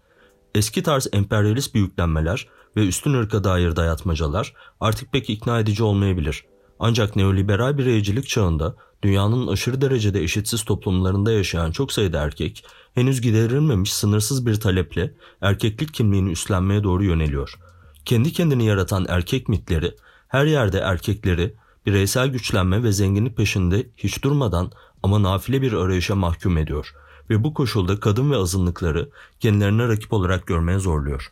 Eski 0.56 0.84
tarz 0.84 1.08
emperyalist 1.14 1.74
büyüklenmeler 1.74 2.48
ve 2.78 2.88
üstün 2.88 3.14
ırka 3.14 3.44
dair 3.44 3.76
dayatmacalar 3.76 4.54
artık 4.80 5.12
pek 5.12 5.30
ikna 5.30 5.60
edici 5.60 5.84
olmayabilir. 5.84 6.46
Ancak 6.80 7.16
neoliberal 7.16 7.78
bireycilik 7.78 8.28
çağında 8.28 8.76
dünyanın 9.04 9.48
aşırı 9.48 9.82
derecede 9.82 10.24
eşitsiz 10.24 10.64
toplumlarında 10.64 11.32
yaşayan 11.32 11.72
çok 11.72 11.92
sayıda 11.92 12.22
erkek 12.22 12.66
henüz 12.94 13.22
giderilmemiş 13.22 13.94
sınırsız 13.94 14.46
bir 14.46 14.60
taleple 14.60 15.14
erkeklik 15.42 15.94
kimliğini 15.94 16.32
üstlenmeye 16.32 16.84
doğru 16.84 17.04
yöneliyor. 17.04 17.60
Kendi 18.06 18.34
kendini 18.34 18.66
yaratan 18.66 19.06
erkek 19.10 19.50
mitleri 19.50 19.96
her 20.28 20.46
yerde 20.46 20.80
erkekleri 20.80 21.56
bireysel 21.86 22.28
güçlenme 22.28 22.84
ve 22.84 22.92
zenginlik 22.92 23.38
peşinde 23.38 23.90
hiç 23.98 24.24
durmadan 24.24 24.72
ama 25.04 25.24
nafile 25.24 25.62
bir 25.62 25.74
arayışa 25.74 26.16
mahkum 26.16 26.58
ediyor 26.58 26.94
ve 27.30 27.44
bu 27.44 27.54
koşulda 27.54 28.00
kadın 28.00 28.32
ve 28.32 28.36
azınlıkları 28.36 29.10
kendilerine 29.40 29.88
rakip 29.88 30.14
olarak 30.14 30.48
görmeye 30.48 30.80
zorluyor. 30.80 31.32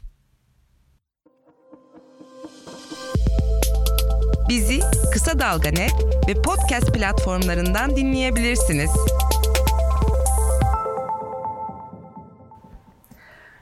Bizi 4.49 4.79
Kısa 5.13 5.39
Dalga 5.39 5.69
Net 5.69 5.93
ve 6.27 6.41
podcast 6.41 6.93
platformlarından 6.93 7.95
dinleyebilirsiniz. 7.95 8.91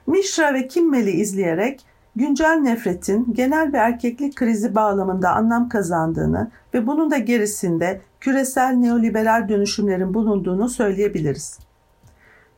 Mishra 0.07 0.53
ve 0.53 0.67
Kimmel'i 0.67 1.11
izleyerek 1.11 1.81
güncel 2.15 2.55
nefretin 2.55 3.33
genel 3.33 3.73
bir 3.73 3.77
erkeklik 3.77 4.35
krizi 4.35 4.75
bağlamında 4.75 5.29
anlam 5.29 5.69
kazandığını 5.69 6.51
ve 6.73 6.87
bunun 6.87 7.11
da 7.11 7.17
gerisinde 7.17 8.01
küresel 8.19 8.73
neoliberal 8.73 9.49
dönüşümlerin 9.49 10.13
bulunduğunu 10.13 10.69
söyleyebiliriz. 10.69 11.64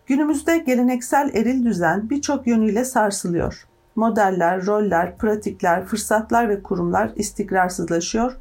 Günümüzde 0.07 0.57
geleneksel 0.57 1.31
eril 1.33 1.65
düzen 1.65 2.09
birçok 2.09 2.47
yönüyle 2.47 2.85
sarsılıyor. 2.85 3.67
Modeller, 3.95 4.65
roller, 4.65 5.17
pratikler, 5.17 5.85
fırsatlar 5.85 6.49
ve 6.49 6.63
kurumlar 6.63 7.11
istikrarsızlaşıyor 7.15 8.37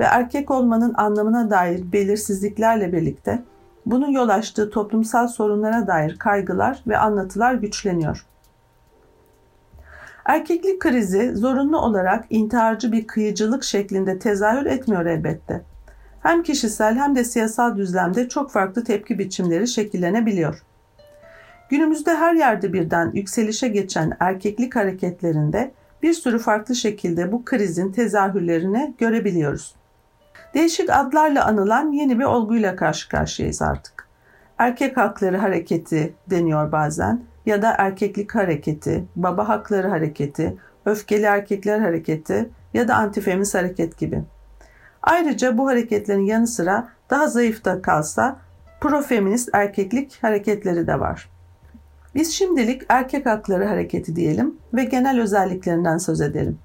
ve 0.00 0.04
erkek 0.04 0.50
olmanın 0.50 0.94
anlamına 0.96 1.50
dair 1.50 1.92
belirsizliklerle 1.92 2.92
birlikte 2.92 3.42
bunun 3.86 4.10
yol 4.10 4.28
açtığı 4.28 4.70
toplumsal 4.70 5.28
sorunlara 5.28 5.86
dair 5.86 6.16
kaygılar 6.18 6.82
ve 6.86 6.98
anlatılar 6.98 7.54
güçleniyor. 7.54 8.26
Erkeklik 10.24 10.80
krizi 10.80 11.36
zorunlu 11.36 11.78
olarak 11.78 12.24
intiharcı 12.30 12.92
bir 12.92 13.06
kıyıcılık 13.06 13.64
şeklinde 13.64 14.18
tezahür 14.18 14.66
etmiyor 14.66 15.06
elbette. 15.06 15.62
Hem 16.22 16.42
kişisel 16.42 16.94
hem 16.94 17.14
de 17.14 17.24
siyasal 17.24 17.76
düzlemde 17.76 18.28
çok 18.28 18.50
farklı 18.50 18.84
tepki 18.84 19.18
biçimleri 19.18 19.68
şekillenebiliyor. 19.68 20.62
Günümüzde 21.70 22.14
her 22.14 22.34
yerde 22.34 22.72
birden 22.72 23.10
yükselişe 23.14 23.68
geçen 23.68 24.16
erkeklik 24.20 24.76
hareketlerinde 24.76 25.72
bir 26.02 26.12
sürü 26.12 26.38
farklı 26.38 26.74
şekilde 26.74 27.32
bu 27.32 27.44
krizin 27.44 27.92
tezahürlerini 27.92 28.94
görebiliyoruz. 28.98 29.74
Değişik 30.54 30.90
adlarla 30.90 31.44
anılan 31.44 31.92
yeni 31.92 32.18
bir 32.18 32.24
olguyla 32.24 32.76
karşı 32.76 33.08
karşıyayız 33.08 33.62
artık. 33.62 34.08
Erkek 34.58 34.96
hakları 34.96 35.36
hareketi 35.36 36.14
deniyor 36.30 36.72
bazen 36.72 37.22
ya 37.46 37.62
da 37.62 37.74
erkeklik 37.78 38.34
hareketi, 38.34 39.04
baba 39.16 39.48
hakları 39.48 39.88
hareketi, 39.88 40.56
öfkeli 40.84 41.24
erkekler 41.24 41.78
hareketi 41.78 42.50
ya 42.74 42.88
da 42.88 42.94
antifeminist 42.94 43.54
hareket 43.54 43.98
gibi. 43.98 44.22
Ayrıca 45.02 45.58
bu 45.58 45.68
hareketlerin 45.68 46.26
yanı 46.26 46.46
sıra 46.46 46.88
daha 47.10 47.26
zayıf 47.26 47.64
da 47.64 47.82
kalsa 47.82 48.36
profeminist 48.80 49.50
erkeklik 49.52 50.18
hareketleri 50.22 50.86
de 50.86 51.00
var. 51.00 51.28
Biz 52.14 52.32
şimdilik 52.32 52.82
erkek 52.88 53.26
hakları 53.26 53.64
hareketi 53.64 54.16
diyelim 54.16 54.54
ve 54.74 54.84
genel 54.84 55.20
özelliklerinden 55.20 55.98
söz 55.98 56.20
edelim. 56.20 56.58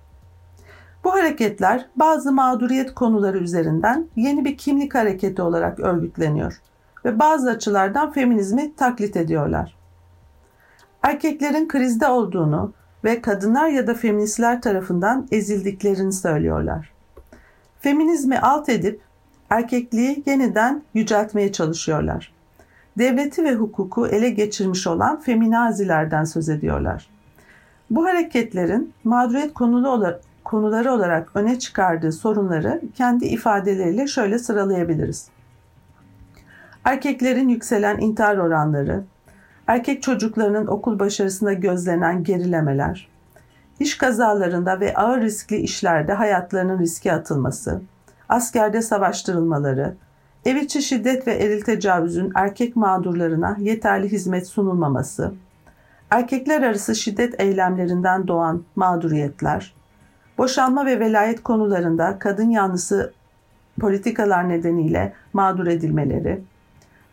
Bu 1.04 1.14
hareketler 1.14 1.86
bazı 1.96 2.32
mağduriyet 2.32 2.94
konuları 2.94 3.38
üzerinden 3.38 4.08
yeni 4.16 4.46
bir 4.46 4.58
kimlik 4.58 4.96
hareketi 4.96 5.42
olarak 5.42 5.80
örgütleniyor 5.80 6.62
ve 7.06 7.20
bazı 7.20 7.50
açılardan 7.50 8.12
feminizmi 8.12 8.75
taklit 8.75 9.18
ediyorlar. 9.18 9.75
Erkeklerin 11.04 11.68
krizde 11.68 12.08
olduğunu 12.08 12.74
ve 13.04 13.22
kadınlar 13.22 13.68
ya 13.70 13.88
da 13.88 13.94
feministler 13.94 14.62
tarafından 14.62 15.28
ezildiklerini 15.32 16.14
söylüyorlar. 16.14 16.92
feminizmi 17.80 18.40
alt 18.40 18.70
edip 18.70 19.02
erkekliği 19.50 20.24
yeniden 20.25 20.84
yüceltmeye 20.94 21.52
çalışıyorlar. 21.52 22.35
Devleti 22.98 23.44
ve 23.44 23.54
hukuku 23.56 24.08
ele 24.08 24.30
geçirmiş 24.30 24.88
olan 24.88 25.20
feminazilerden 25.20 26.24
söz 26.24 26.50
ediyorlar. 26.50 27.10
Bu 27.90 28.06
hareketlerin 28.06 28.94
mağduriyet 29.04 29.54
konulu 29.54 29.90
olarak, 29.90 30.22
konuları 30.44 30.92
olarak 30.92 31.32
öne 31.36 31.60
çıkardığı 31.60 32.12
sorunları 32.12 32.82
kendi 32.96 33.25
ifadeleriyle 33.25 34.08
şöyle 34.08 34.40
sıralayabiliriz. 34.40 35.28
Erkeklerin 36.84 37.50
yükselen 37.50 38.00
intihar 38.00 38.38
oranları, 38.38 39.04
erkek 39.68 40.04
çocuklarının 40.04 40.68
okul 40.68 41.00
başarısında 41.00 41.54
gözlenen 41.54 42.24
gerilemeler, 42.24 43.08
iş 43.80 43.98
kazalarında 43.98 44.80
ve 44.80 44.94
ağır 44.94 45.22
riskli 45.22 45.56
işlerde 45.56 46.14
hayatlarının 46.14 46.80
riske 46.80 47.14
atılması, 47.14 47.82
askerde 48.30 48.82
savaştırılmaları, 48.82 49.96
ev 50.46 50.56
içi 50.56 50.82
şiddet 50.82 51.28
ve 51.28 51.34
eril 51.34 51.62
tecavüzün 51.62 52.32
erkek 52.36 52.75
mağdurlarına 52.75 53.58
yeterli 53.60 54.12
hizmet 54.12 54.48
sunulmaması, 54.48 55.34
erkekler 56.10 56.62
arası 56.62 56.96
şiddet 56.96 57.42
eylemlerinden 57.42 58.28
doğan 58.28 58.64
mağduriyetler, 58.75 59.74
boşanma 60.38 60.86
ve 60.86 61.00
velayet 61.00 61.44
konularında 61.44 62.20
kadın 62.20 62.50
yanlısı 62.50 63.14
politikalar 63.80 64.50
nedeniyle 64.50 65.14
mağdur 65.34 65.68
edilmeleri, 65.68 66.42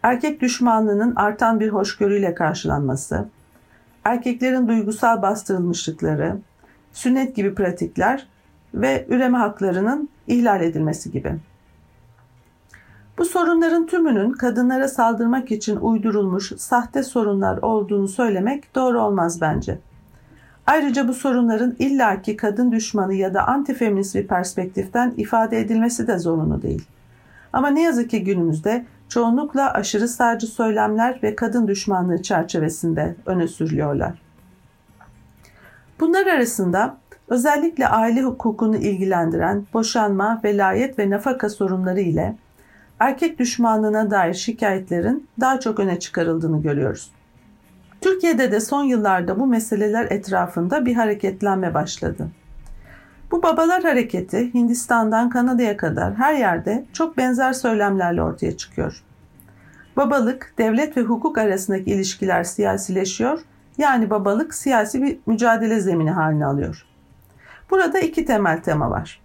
erkek 0.03 0.41
düşmanlığının 0.41 1.13
artan 1.17 1.61
bir 1.61 1.69
hoşgörüyle 1.69 2.35
karşılanması, 2.35 3.29
erkeklerin 4.05 4.69
duygusal 4.69 5.23
bastırılmışlıkları, 5.23 6.37
sünnet 6.93 7.37
gibi 7.37 7.55
pratikler 7.55 8.27
ve 8.75 9.07
üreme 9.09 9.39
haklarının 9.39 10.09
ihlal 10.27 10.63
edilmesi 10.63 11.11
gibi. 11.11 11.37
Bu 13.19 13.25
sorunların 13.25 13.87
tümünün 13.87 14.33
kadınlara 14.33 14.89
saldırmak 14.89 15.53
için 15.53 15.77
uydurulmuş 15.77 16.53
sahte 16.57 17.03
sorunlar 17.03 17.59
olduğunu 17.59 18.09
söylemek 18.09 18.75
doğru 18.75 19.01
olmaz 19.01 19.41
bence. 19.41 19.79
Ayrıca 20.67 21.09
bu 21.09 21.15
sorunların 21.15 21.77
illaki 21.79 22.37
kadın 22.37 22.73
düşmanı 22.73 23.15
ya 23.15 23.35
da 23.35 23.47
antifeminist 23.47 24.15
bir 24.15 24.27
perspektiften 24.27 25.15
ifade 25.17 25.61
edilmesi 25.61 26.07
de 26.07 26.19
zorunlu 26.19 26.63
değil. 26.63 26.85
Ama 27.53 27.69
ne 27.69 27.83
yazık 27.83 28.11
ki 28.11 28.25
günümüzde 28.25 28.85
çoğunlukla 29.09 29.73
aşırı 29.73 30.09
sağcı 30.09 30.47
söylemler 30.47 31.21
ve 31.23 31.37
kadın 31.37 31.69
düşmanlığı 31.69 32.23
çerçevesinde 32.23 33.17
öne 33.27 33.49
sürülüyorlar. 33.49 34.23
Bunlar 36.01 36.27
arasında 36.27 36.97
özellikle 37.29 37.89
aile 37.89 38.23
hukukunu 38.23 38.77
ilgilendiren 38.77 39.67
boşanma, 39.75 40.41
velayet 40.45 40.99
ve 40.99 41.11
nafaka 41.11 41.49
sorunları 41.49 42.01
ile 42.01 42.37
erkek 43.03 43.39
düşmanlığına 43.39 44.11
dair 44.11 44.35
şikayetlerin 44.35 45.29
daha 45.41 45.61
çok 45.61 45.81
öne 45.81 45.99
çıkarıldığını 45.99 46.63
görüyoruz. 46.63 47.11
Türkiye'de 48.01 48.53
de 48.53 48.61
son 48.61 48.85
yıllarda 48.85 49.41
bu 49.41 49.47
meseleler 49.47 50.07
etrafında 50.11 50.87
bir 50.87 50.95
hareketlenme 50.95 51.75
başladı. 51.75 52.29
Bu 53.31 53.43
babalar 53.43 53.83
hareketi 53.83 54.55
Hindistan'dan 54.55 55.31
Kanada'ya 55.31 55.77
kadar 55.77 56.15
her 56.15 56.35
yerde 56.35 56.85
çok 56.93 57.17
benzer 57.17 57.53
söylemlerle 57.53 58.23
ortaya 58.23 58.57
çıkıyor. 58.57 59.03
Babalık, 59.97 60.55
devlet 60.59 60.97
ve 60.97 61.01
hukuk 61.01 61.39
arasındaki 61.39 61.91
ilişkiler 61.91 62.45
siyasileşiyor, 62.45 63.41
yani 63.79 64.11
babalık 64.11 64.55
siyasi 64.55 65.03
bir 65.03 65.19
mücadele 65.27 65.81
zemini 65.81 66.11
haline 66.11 66.47
alıyor. 66.47 66.87
Burada 67.71 67.99
iki 67.99 68.25
temel 68.25 68.63
tema 68.63 68.91
var. 68.91 69.21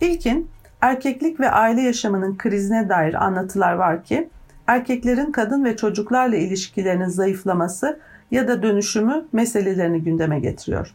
İlkin, 0.00 0.48
erkeklik 0.82 1.40
ve 1.40 1.50
aile 1.50 1.80
yaşamının 1.80 2.36
krizine 2.38 2.88
dair 2.88 3.24
anlatılar 3.24 3.72
var 3.72 4.04
ki, 4.04 4.28
erkeklerin 4.66 5.32
kadın 5.32 5.64
ve 5.64 5.76
çocuklarla 5.76 6.36
ilişkilerinin 6.36 7.08
zayıflaması 7.08 8.00
ya 8.30 8.48
da 8.48 8.62
dönüşümü 8.62 9.24
meselelerini 9.32 10.02
gündeme 10.02 10.40
getiriyor. 10.40 10.94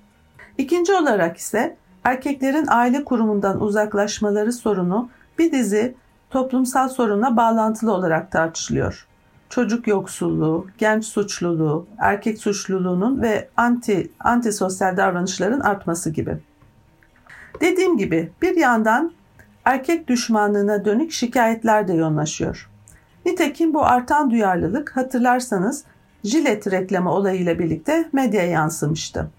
İkinci 0.58 0.94
olarak 0.94 1.38
ise 1.38 1.78
erkeklerin 2.04 2.66
aile 2.68 3.04
kurumundan 3.04 3.62
uzaklaşmaları 3.62 4.54
sorunu 4.54 5.10
bir 5.40 5.52
dizi 5.52 5.96
toplumsal 6.30 6.90
sorunla 6.90 7.38
bağlantılı 7.38 7.94
olarak 7.94 8.32
tartışılıyor. 8.32 9.08
Çocuk 9.50 9.88
yoksulluğu, 9.88 10.68
genç 10.78 11.06
suçluluğu, 11.06 11.88
erkek 11.98 12.38
suçluluğunun 12.38 13.22
ve 13.22 13.50
anti 13.58 14.12
antisosyal 14.20 14.98
davranışların 14.98 15.60
artması 15.60 16.10
gibi. 16.10 16.38
Dediğim 17.62 17.98
gibi 17.98 18.32
bir 18.42 18.56
yandan 18.56 19.12
erkek 19.68 20.08
düşmanlığına 20.08 20.86
dönük 20.86 21.12
şikayetler 21.12 21.88
de 21.88 21.94
yoğunlaşıyor. 21.94 22.70
Nitekim 23.26 23.74
bu 23.74 23.84
artan 23.84 24.32
duyarlılık 24.32 24.98
hatırlarsanız 24.98 25.84
Jilet 26.24 26.72
reklamı 26.72 27.14
olayıyla 27.14 27.60
birlikte 27.60 28.10
medyaya 28.14 28.50
yansımıştı. 28.50 29.32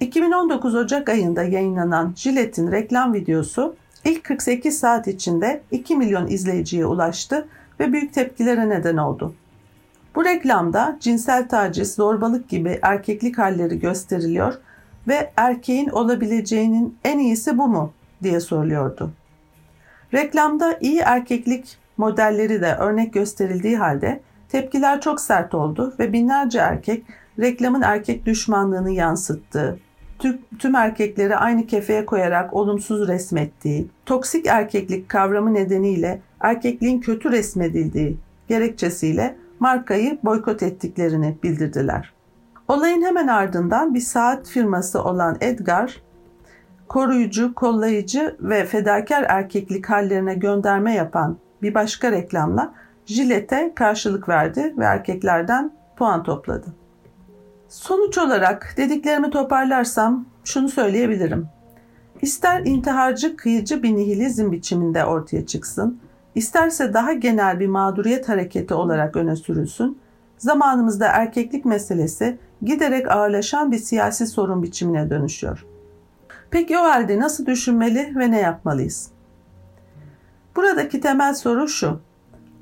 2019 0.00 0.74
Ocak 0.74 1.08
ayında 1.08 1.42
yayınlanan 1.42 2.14
Gillette'in 2.24 2.72
reklam 2.72 3.14
videosu 3.14 3.76
ilk 4.04 4.24
48 4.24 4.78
saat 4.78 5.08
içinde 5.08 5.62
2 5.70 5.96
milyon 5.96 6.26
izleyiciye 6.26 6.86
ulaştı 6.86 7.48
ve 7.80 7.92
büyük 7.92 8.14
tepkilere 8.14 8.68
neden 8.68 8.96
oldu. 8.96 9.34
Bu 10.14 10.24
reklamda 10.24 10.96
cinsel 11.00 11.48
taciz, 11.48 11.94
zorbalık 11.94 12.48
gibi 12.48 12.78
erkeklik 12.82 13.38
halleri 13.38 13.78
gösteriliyor 13.78 14.54
ve 15.08 15.32
erkeğin 15.36 15.88
olabileceğinin 15.88 16.98
en 17.04 17.18
iyisi 17.18 17.58
bu 17.58 17.68
mu 17.68 17.92
diye 18.22 18.40
soruluyordu. 18.40 19.10
Reklamda 20.14 20.78
iyi 20.80 20.98
erkeklik 20.98 21.78
modelleri 21.96 22.60
de 22.60 22.74
örnek 22.74 23.12
gösterildiği 23.12 23.76
halde 23.76 24.20
tepkiler 24.48 25.00
çok 25.00 25.20
sert 25.20 25.54
oldu 25.54 25.94
ve 25.98 26.12
binlerce 26.12 26.58
erkek 26.58 27.04
reklamın 27.38 27.82
erkek 27.82 28.26
düşmanlığını 28.26 28.90
yansıttığı, 28.90 29.78
tüm 30.58 30.74
erkekleri 30.74 31.36
aynı 31.36 31.66
kefeye 31.66 32.06
koyarak 32.06 32.54
olumsuz 32.54 33.08
resmettiği, 33.08 33.88
toksik 34.06 34.46
erkeklik 34.46 35.08
kavramı 35.08 35.54
nedeniyle 35.54 36.20
erkekliğin 36.40 37.00
kötü 37.00 37.32
resmedildiği 37.32 38.16
gerekçesiyle 38.48 39.36
markayı 39.60 40.18
boykot 40.24 40.62
ettiklerini 40.62 41.36
bildirdiler. 41.42 42.12
Olayın 42.68 43.02
hemen 43.02 43.28
ardından 43.28 43.94
bir 43.94 44.00
saat 44.00 44.48
firması 44.48 45.02
olan 45.04 45.36
Edgar, 45.40 46.02
koruyucu, 46.88 47.54
kollayıcı 47.54 48.36
ve 48.40 48.64
fedakar 48.64 49.26
erkeklik 49.28 49.90
hallerine 49.90 50.34
gönderme 50.34 50.94
yapan 50.94 51.36
bir 51.62 51.74
başka 51.74 52.12
reklamla 52.12 52.74
Jilete 53.06 53.72
karşılık 53.74 54.28
verdi 54.28 54.74
ve 54.78 54.84
erkeklerden 54.84 55.72
puan 55.96 56.22
topladı. 56.22 56.66
Sonuç 57.68 58.18
olarak 58.18 58.74
dediklerimi 58.76 59.30
toparlarsam 59.30 60.26
şunu 60.44 60.68
söyleyebilirim. 60.68 61.48
İster 62.22 62.60
intiharcı 62.64 63.36
kıyıcı 63.36 63.82
bir 63.82 63.96
nihilizm 63.96 64.52
biçiminde 64.52 65.04
ortaya 65.04 65.46
çıksın, 65.46 66.00
isterse 66.34 66.94
daha 66.94 67.12
genel 67.12 67.60
bir 67.60 67.66
mağduriyet 67.66 68.28
hareketi 68.28 68.74
olarak 68.74 69.16
öne 69.16 69.36
sürülsün, 69.36 69.98
zamanımızda 70.38 71.06
erkeklik 71.06 71.64
meselesi 71.64 72.38
giderek 72.62 73.10
ağırlaşan 73.10 73.72
bir 73.72 73.78
siyasi 73.78 74.26
sorun 74.26 74.62
biçimine 74.62 75.10
dönüşüyor. 75.10 75.66
Peki 76.50 76.78
o 76.78 76.82
halde 76.82 77.18
nasıl 77.18 77.46
düşünmeli 77.46 78.12
ve 78.16 78.30
ne 78.30 78.40
yapmalıyız? 78.40 79.10
Buradaki 80.56 81.00
temel 81.00 81.34
soru 81.34 81.68
şu. 81.68 82.00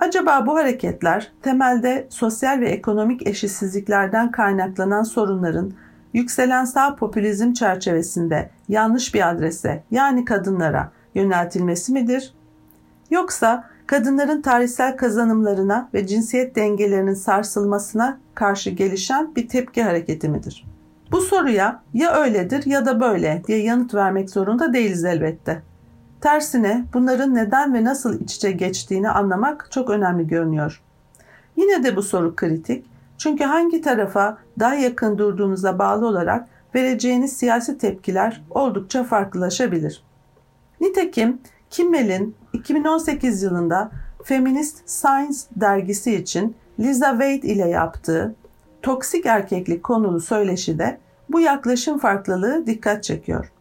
Acaba 0.01 0.47
bu 0.47 0.55
hareketler 0.55 1.33
temelde 1.43 2.07
sosyal 2.11 2.61
ve 2.61 2.69
ekonomik 2.69 3.27
eşitsizliklerden 3.27 4.31
kaynaklanan 4.31 5.03
sorunların 5.03 5.73
yükselen 6.13 6.65
sağ 6.65 6.97
popülizm 6.97 7.53
çerçevesinde 7.53 8.51
yanlış 8.69 9.15
bir 9.15 9.31
adrese 9.31 9.85
yani 9.91 10.25
kadınlara 10.25 10.93
yöneltilmesi 11.15 11.93
midir? 11.93 12.35
Yoksa 13.11 13.65
kadınların 13.87 14.43
tarihsel 14.43 14.97
kazanımlarına 14.97 15.89
ve 15.95 16.07
cinsiyet 16.07 16.57
dengelerinin 16.57 17.15
sarsılmasına 17.15 18.19
karşı 18.35 18.71
gelişen 18.71 19.37
bir 19.37 19.49
tepki 19.49 19.83
hareketi 19.83 20.29
midir? 20.29 20.72
Bu 21.13 21.21
soruya 21.21 21.83
ya 21.95 22.15
öyledir 22.15 22.67
ya 22.67 22.87
da 22.87 23.01
böyle 23.01 23.43
diye 23.47 23.63
yanıt 23.63 23.95
vermek 23.95 24.31
zorunda 24.31 24.73
değiliz 24.73 25.05
elbette. 25.05 25.63
Tersine 26.21 26.85
bunların 26.95 27.35
neden 27.35 27.75
ve 27.75 27.85
nasıl 27.85 28.21
iç 28.21 28.35
içe 28.37 28.53
geçtiğini 28.53 29.11
anlamak 29.11 29.69
çok 29.71 29.91
önemli 29.91 30.27
görünüyor. 30.27 30.83
Yine 31.57 31.85
de 31.85 31.97
bu 31.97 32.03
soru 32.03 32.37
kritik 32.37 32.87
çünkü 33.19 33.45
hangi 33.45 33.81
tarafa 33.81 34.39
daha 34.59 34.75
yakın 34.75 35.19
durduğunuza 35.19 35.79
bağlı 35.79 36.07
olarak 36.07 36.49
vereceğiniz 36.75 37.33
siyasi 37.33 37.79
tepkiler 37.79 38.43
oldukça 38.51 39.05
farklılaşabilir. 39.05 40.03
Nitekim 40.81 41.41
Kimmel'in 41.71 42.35
2018 42.53 43.43
yılında 43.43 43.91
Feminist 44.25 44.91
Science 44.91 45.39
dergisi 45.57 46.15
için 46.15 46.57
Lisa 46.81 47.11
Wade 47.11 47.49
ile 47.49 47.69
yaptığı 47.69 48.35
toksik 48.83 49.27
erkeklik 49.27 49.83
konulu 49.83 50.21
söyleşide 50.21 50.99
bu 51.29 51.41
yaklaşım 51.41 51.99
farklılığı 51.99 52.67
dikkat 52.67 53.05
çekiyor. 53.05 53.53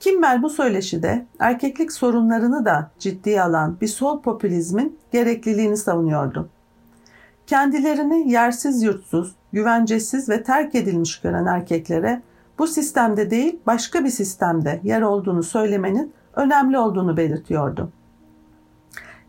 Kimmel 0.00 0.42
bu 0.42 0.50
söyleşide 0.50 1.26
erkeklik 1.38 1.92
sorunlarını 1.92 2.64
da 2.64 2.90
ciddiye 2.98 3.42
alan 3.42 3.76
bir 3.80 3.88
sol 3.88 4.22
popülizmin 4.22 4.98
gerekliliğini 5.12 5.76
savunuyordu. 5.76 6.48
Kendilerini 7.46 8.30
yersiz 8.32 8.82
yurtsuz, 8.82 9.34
güvencesiz 9.52 10.28
ve 10.28 10.42
terk 10.42 10.74
edilmiş 10.74 11.20
gören 11.20 11.46
erkeklere 11.46 12.22
bu 12.58 12.66
sistemde 12.66 13.30
değil 13.30 13.58
başka 13.66 14.04
bir 14.04 14.10
sistemde 14.10 14.80
yer 14.82 15.02
olduğunu 15.02 15.42
söylemenin 15.42 16.12
önemli 16.34 16.78
olduğunu 16.78 17.16
belirtiyordu. 17.16 17.90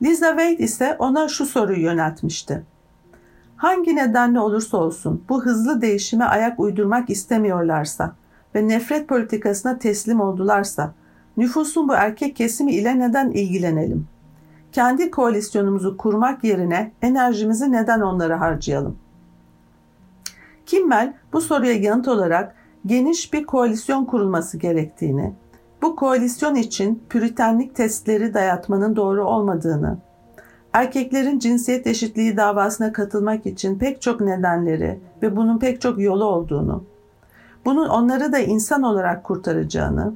Lisa 0.02 0.28
Wade 0.28 0.58
ise 0.58 0.96
ona 1.00 1.28
şu 1.28 1.46
soruyu 1.46 1.82
yöneltmişti. 1.82 2.64
Hangi 3.58 3.96
nedenle 3.96 4.40
olursa 4.40 4.78
olsun 4.78 5.24
bu 5.30 5.46
hızlı 5.46 5.82
değişime 5.82 6.26
ayak 6.26 6.60
uydurmak 6.60 7.10
istemiyorlarsa 7.10 8.16
ve 8.56 8.68
nefret 8.68 9.08
politikasına 9.08 9.80
teslim 9.80 10.22
oldularsa 10.22 10.94
nüfusun 11.38 11.90
bu 11.90 11.94
erkek 11.94 12.36
kesimi 12.36 12.72
ile 12.72 13.00
neden 13.00 13.32
ilgilenelim? 13.32 14.08
Kendi 14.72 15.12
koalisyonumuzu 15.12 15.98
kurmak 15.98 16.44
yerine 16.44 16.92
enerjimizi 17.02 17.72
neden 17.72 18.02
onlara 18.02 18.40
harcayalım? 18.40 18.98
Kimmel 20.66 21.14
bu 21.34 21.42
soruya 21.42 21.74
yanıt 21.74 22.08
olarak 22.08 22.56
geniş 22.86 23.34
bir 23.34 23.46
koalisyon 23.46 24.06
kurulması 24.06 24.58
gerektiğini, 24.58 25.34
bu 25.82 25.96
koalisyon 25.96 26.56
için 26.56 27.04
püritenlik 27.10 27.76
testleri 27.76 28.34
dayatmanın 28.34 28.96
doğru 28.96 29.26
olmadığını, 29.26 29.98
erkeklerin 30.78 31.40
cinsiyet 31.40 31.88
eşitliği 31.88 32.38
davasına 32.38 32.94
katılmak 32.94 33.46
için 33.46 33.80
pek 33.80 34.02
çok 34.02 34.22
nedenleri 34.22 35.00
ve 35.22 35.36
bunun 35.36 35.60
pek 35.60 35.82
çok 35.82 36.00
yolu 36.00 36.26
olduğunu, 36.26 36.84
bunun 37.66 37.90
onları 37.90 38.32
da 38.32 38.40
insan 38.40 38.84
olarak 38.84 39.24
kurtaracağını, 39.24 40.14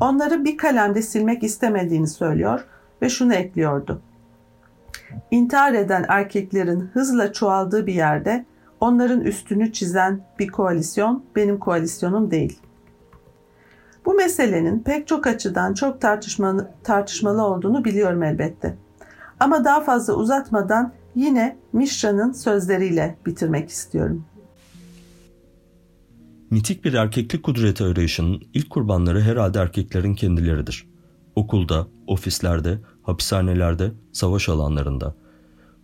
onları 0.00 0.44
bir 0.44 0.56
kalemde 0.56 1.02
silmek 1.02 1.42
istemediğini 1.42 2.08
söylüyor 2.08 2.64
ve 3.02 3.08
şunu 3.08 3.34
ekliyordu. 3.34 4.00
İntihar 5.30 5.72
eden 5.72 6.04
erkeklerin 6.08 6.80
hızla 6.80 7.32
çoğaldığı 7.32 7.86
bir 7.86 7.94
yerde 7.94 8.44
onların 8.80 9.20
üstünü 9.20 9.72
çizen 9.72 10.20
bir 10.38 10.48
koalisyon 10.48 11.24
benim 11.36 11.58
koalisyonum 11.58 12.30
değil. 12.30 12.60
Bu 14.04 14.14
meselenin 14.14 14.78
pek 14.78 15.06
çok 15.06 15.26
açıdan 15.26 15.74
çok 15.74 16.00
tartışmalı, 16.00 16.70
tartışmalı 16.84 17.42
olduğunu 17.42 17.84
biliyorum 17.84 18.22
elbette. 18.22 18.76
Ama 19.40 19.64
daha 19.64 19.80
fazla 19.80 20.14
uzatmadan 20.14 20.92
yine 21.14 21.56
Mişra'nın 21.72 22.32
sözleriyle 22.32 23.18
bitirmek 23.26 23.68
istiyorum. 23.68 24.24
Mitik 26.50 26.84
bir 26.84 26.94
erkeklik 26.94 27.42
kudreti 27.42 27.84
arayışının 27.84 28.42
ilk 28.54 28.70
kurbanları 28.70 29.20
herhalde 29.20 29.58
erkeklerin 29.58 30.14
kendileridir. 30.14 30.86
Okulda, 31.34 31.86
ofislerde, 32.06 32.78
hapishanelerde, 33.02 33.92
savaş 34.12 34.48
alanlarında. 34.48 35.14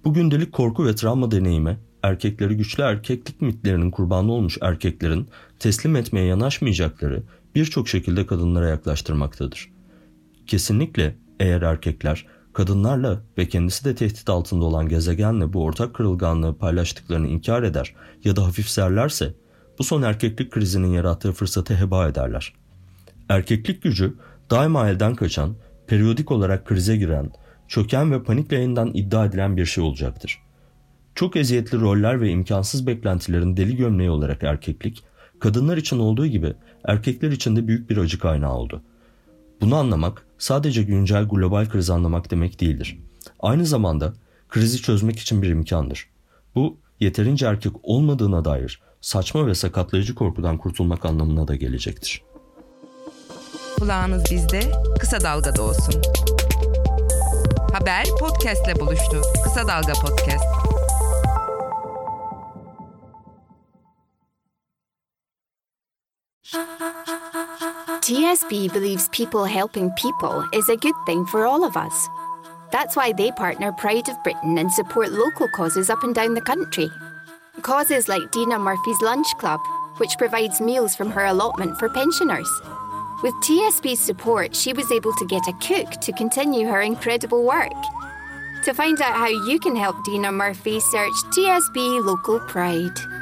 Bu 0.05 0.15
gündelik 0.15 0.53
korku 0.53 0.87
ve 0.87 0.95
travma 0.95 1.31
deneyimi 1.31 1.79
erkekleri 2.03 2.57
güçlü 2.57 2.83
erkeklik 2.83 3.41
mitlerinin 3.41 3.91
kurbanı 3.91 4.33
olmuş 4.33 4.59
erkeklerin 4.61 5.29
teslim 5.59 5.97
etmeye 5.97 6.27
yanaşmayacakları 6.27 7.23
birçok 7.55 7.89
şekilde 7.89 8.27
kadınlara 8.27 8.69
yaklaştırmaktadır. 8.69 9.73
Kesinlikle 10.47 11.17
eğer 11.41 11.63
erkekler 11.63 12.27
kadınlarla 12.57 13.23
ve 13.39 13.49
kendisi 13.49 13.85
de 13.85 13.95
tehdit 13.95 14.29
altında 14.29 14.65
olan 14.65 14.89
gezegenle 14.89 15.53
bu 15.53 15.65
ortak 15.65 15.95
kırılganlığı 15.95 16.59
paylaştıklarını 16.59 17.29
inkar 17.29 17.63
eder 17.63 17.95
ya 18.25 18.37
da 18.37 18.45
hafifserlerse 18.47 19.35
bu 19.79 19.85
son 19.85 20.03
erkeklik 20.03 20.51
krizinin 20.51 20.93
yarattığı 20.93 21.33
fırsatı 21.33 21.75
heba 21.77 22.09
ederler. 22.09 22.53
Erkeklik 23.29 23.83
gücü 23.83 24.15
daima 24.51 24.89
elden 24.89 25.15
kaçan, 25.15 25.57
periyodik 25.87 26.31
olarak 26.31 26.67
krize 26.67 26.97
giren, 26.97 27.31
çöken 27.69 28.13
ve 28.13 28.23
panikle 28.23 28.61
yeniden 28.61 28.91
iddia 28.95 29.27
edilen 29.27 29.57
bir 29.57 29.67
şey 29.67 29.85
olacaktır. 29.85 30.43
Çok 31.15 31.37
eziyetli 31.37 31.81
roller 31.81 32.21
ve 32.21 32.31
imkansız 32.31 32.87
beklentilerin 32.87 33.57
deli 33.57 33.77
gömleği 33.77 34.11
olarak 34.11 34.43
erkeklik, 34.43 35.05
kadınlar 35.41 35.77
için 35.77 35.99
olduğu 35.99 36.27
gibi 36.27 36.55
erkekler 36.85 37.31
için 37.31 37.57
de 37.57 37.69
büyük 37.69 37.91
bir 37.91 37.97
acı 37.97 38.19
kaynağı 38.19 38.55
oldu. 38.55 38.83
Bunu 39.61 39.77
anlamak 39.77 40.26
sadece 40.39 40.83
güncel 40.83 41.25
global 41.25 41.69
krizi 41.69 41.93
anlamak 41.93 42.31
demek 42.31 42.61
değildir. 42.61 42.99
Aynı 43.41 43.67
zamanda 43.67 44.13
krizi 44.49 44.83
çözmek 44.83 45.19
için 45.19 45.43
bir 45.43 45.49
imkandır. 45.49 46.09
Bu 46.55 46.77
yeterince 47.01 47.47
erkek 47.47 47.73
olmadığına 47.83 48.45
dair 48.45 48.81
saçma 49.01 49.47
ve 49.47 49.55
sakatlayıcı 49.55 50.15
korkudan 50.15 50.59
kurtulmak 50.59 51.05
anlamına 51.05 51.49
da 51.49 51.57
gelecektir. 51.57 52.23
Kulağınız 53.79 54.25
bizde, 54.31 54.61
kısa 55.01 55.21
dalgada 55.21 55.63
olsun. 55.63 56.03
Haber 57.73 58.07
podcastle 58.21 58.81
buluştu. 58.81 59.23
Kısa 59.45 59.69
Dalga 59.69 59.93
Podcast. 59.93 60.45
TSB 68.07 68.73
believes 68.73 69.09
people 69.09 69.45
helping 69.45 69.91
people 69.99 70.47
is 70.53 70.69
a 70.69 70.77
good 70.77 70.95
thing 71.07 71.27
for 71.27 71.45
all 71.45 71.65
of 71.65 71.77
us. 71.77 72.09
That's 72.71 72.95
why 72.95 73.11
they 73.11 73.33
partner 73.33 73.73
Pride 73.73 74.09
of 74.09 74.23
Britain 74.23 74.59
and 74.59 74.71
support 74.71 75.11
local 75.11 75.49
causes 75.49 75.91
up 75.91 76.05
and 76.05 76.15
down 76.15 76.35
the 76.35 76.41
country. 76.41 76.89
Causes 77.63 78.07
like 78.07 78.31
Dina 78.31 78.61
Murphy's 78.61 79.01
Lunch 79.01 79.27
Club, 79.39 79.59
which 79.97 80.17
provides 80.19 80.61
meals 80.61 80.95
from 80.95 81.11
her 81.11 81.25
allotment 81.25 81.81
for 81.81 81.89
pensioners. 81.89 82.49
With 83.25 83.35
TSB's 83.43 83.99
support, 83.99 84.55
she 84.55 84.73
was 84.73 84.93
able 84.93 85.13
to 85.15 85.27
get 85.27 85.49
a 85.49 85.53
cook 85.55 86.01
to 86.03 86.13
continue 86.13 86.69
her 86.69 86.83
incredible 86.83 87.43
work. 87.43 87.73
To 88.67 88.73
find 88.73 89.03
out 89.03 89.17
how 89.17 89.27
you 89.49 89.59
can 89.59 89.75
help 89.75 89.97
Dina 90.05 90.31
Murphy, 90.31 90.79
search 90.79 91.15
TSB 91.33 92.05
Local 92.05 92.39
Pride. 92.39 93.16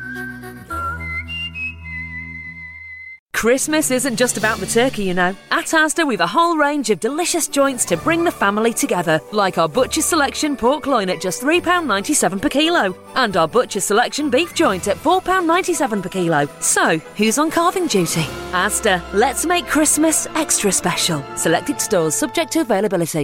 Christmas 3.44 3.90
isn't 3.90 4.16
just 4.16 4.38
about 4.38 4.56
the 4.56 4.64
turkey, 4.64 5.04
you 5.04 5.12
know. 5.12 5.36
At 5.50 5.66
Asda, 5.66 6.08
we've 6.08 6.18
a 6.18 6.26
whole 6.26 6.56
range 6.56 6.88
of 6.88 6.98
delicious 6.98 7.46
joints 7.46 7.84
to 7.84 7.98
bring 7.98 8.24
the 8.24 8.30
family 8.30 8.72
together, 8.72 9.20
like 9.32 9.58
our 9.58 9.68
Butcher's 9.68 10.06
Selection 10.06 10.56
pork 10.56 10.86
loin 10.86 11.10
at 11.10 11.20
just 11.20 11.42
£3.97 11.42 12.40
per 12.40 12.48
kilo, 12.48 12.96
and 13.16 13.36
our 13.36 13.46
Butcher's 13.46 13.84
Selection 13.84 14.30
beef 14.30 14.54
joint 14.54 14.88
at 14.88 14.96
£4.97 14.96 16.02
per 16.02 16.08
kilo. 16.08 16.48
So, 16.60 16.96
who's 17.18 17.36
on 17.36 17.50
carving 17.50 17.86
duty? 17.86 18.22
Asda, 18.52 19.02
let's 19.12 19.44
make 19.44 19.66
Christmas 19.66 20.26
extra 20.28 20.72
special. 20.72 21.22
Selected 21.36 21.82
stores 21.82 22.14
subject 22.14 22.50
to 22.52 22.62
availability. 22.62 23.22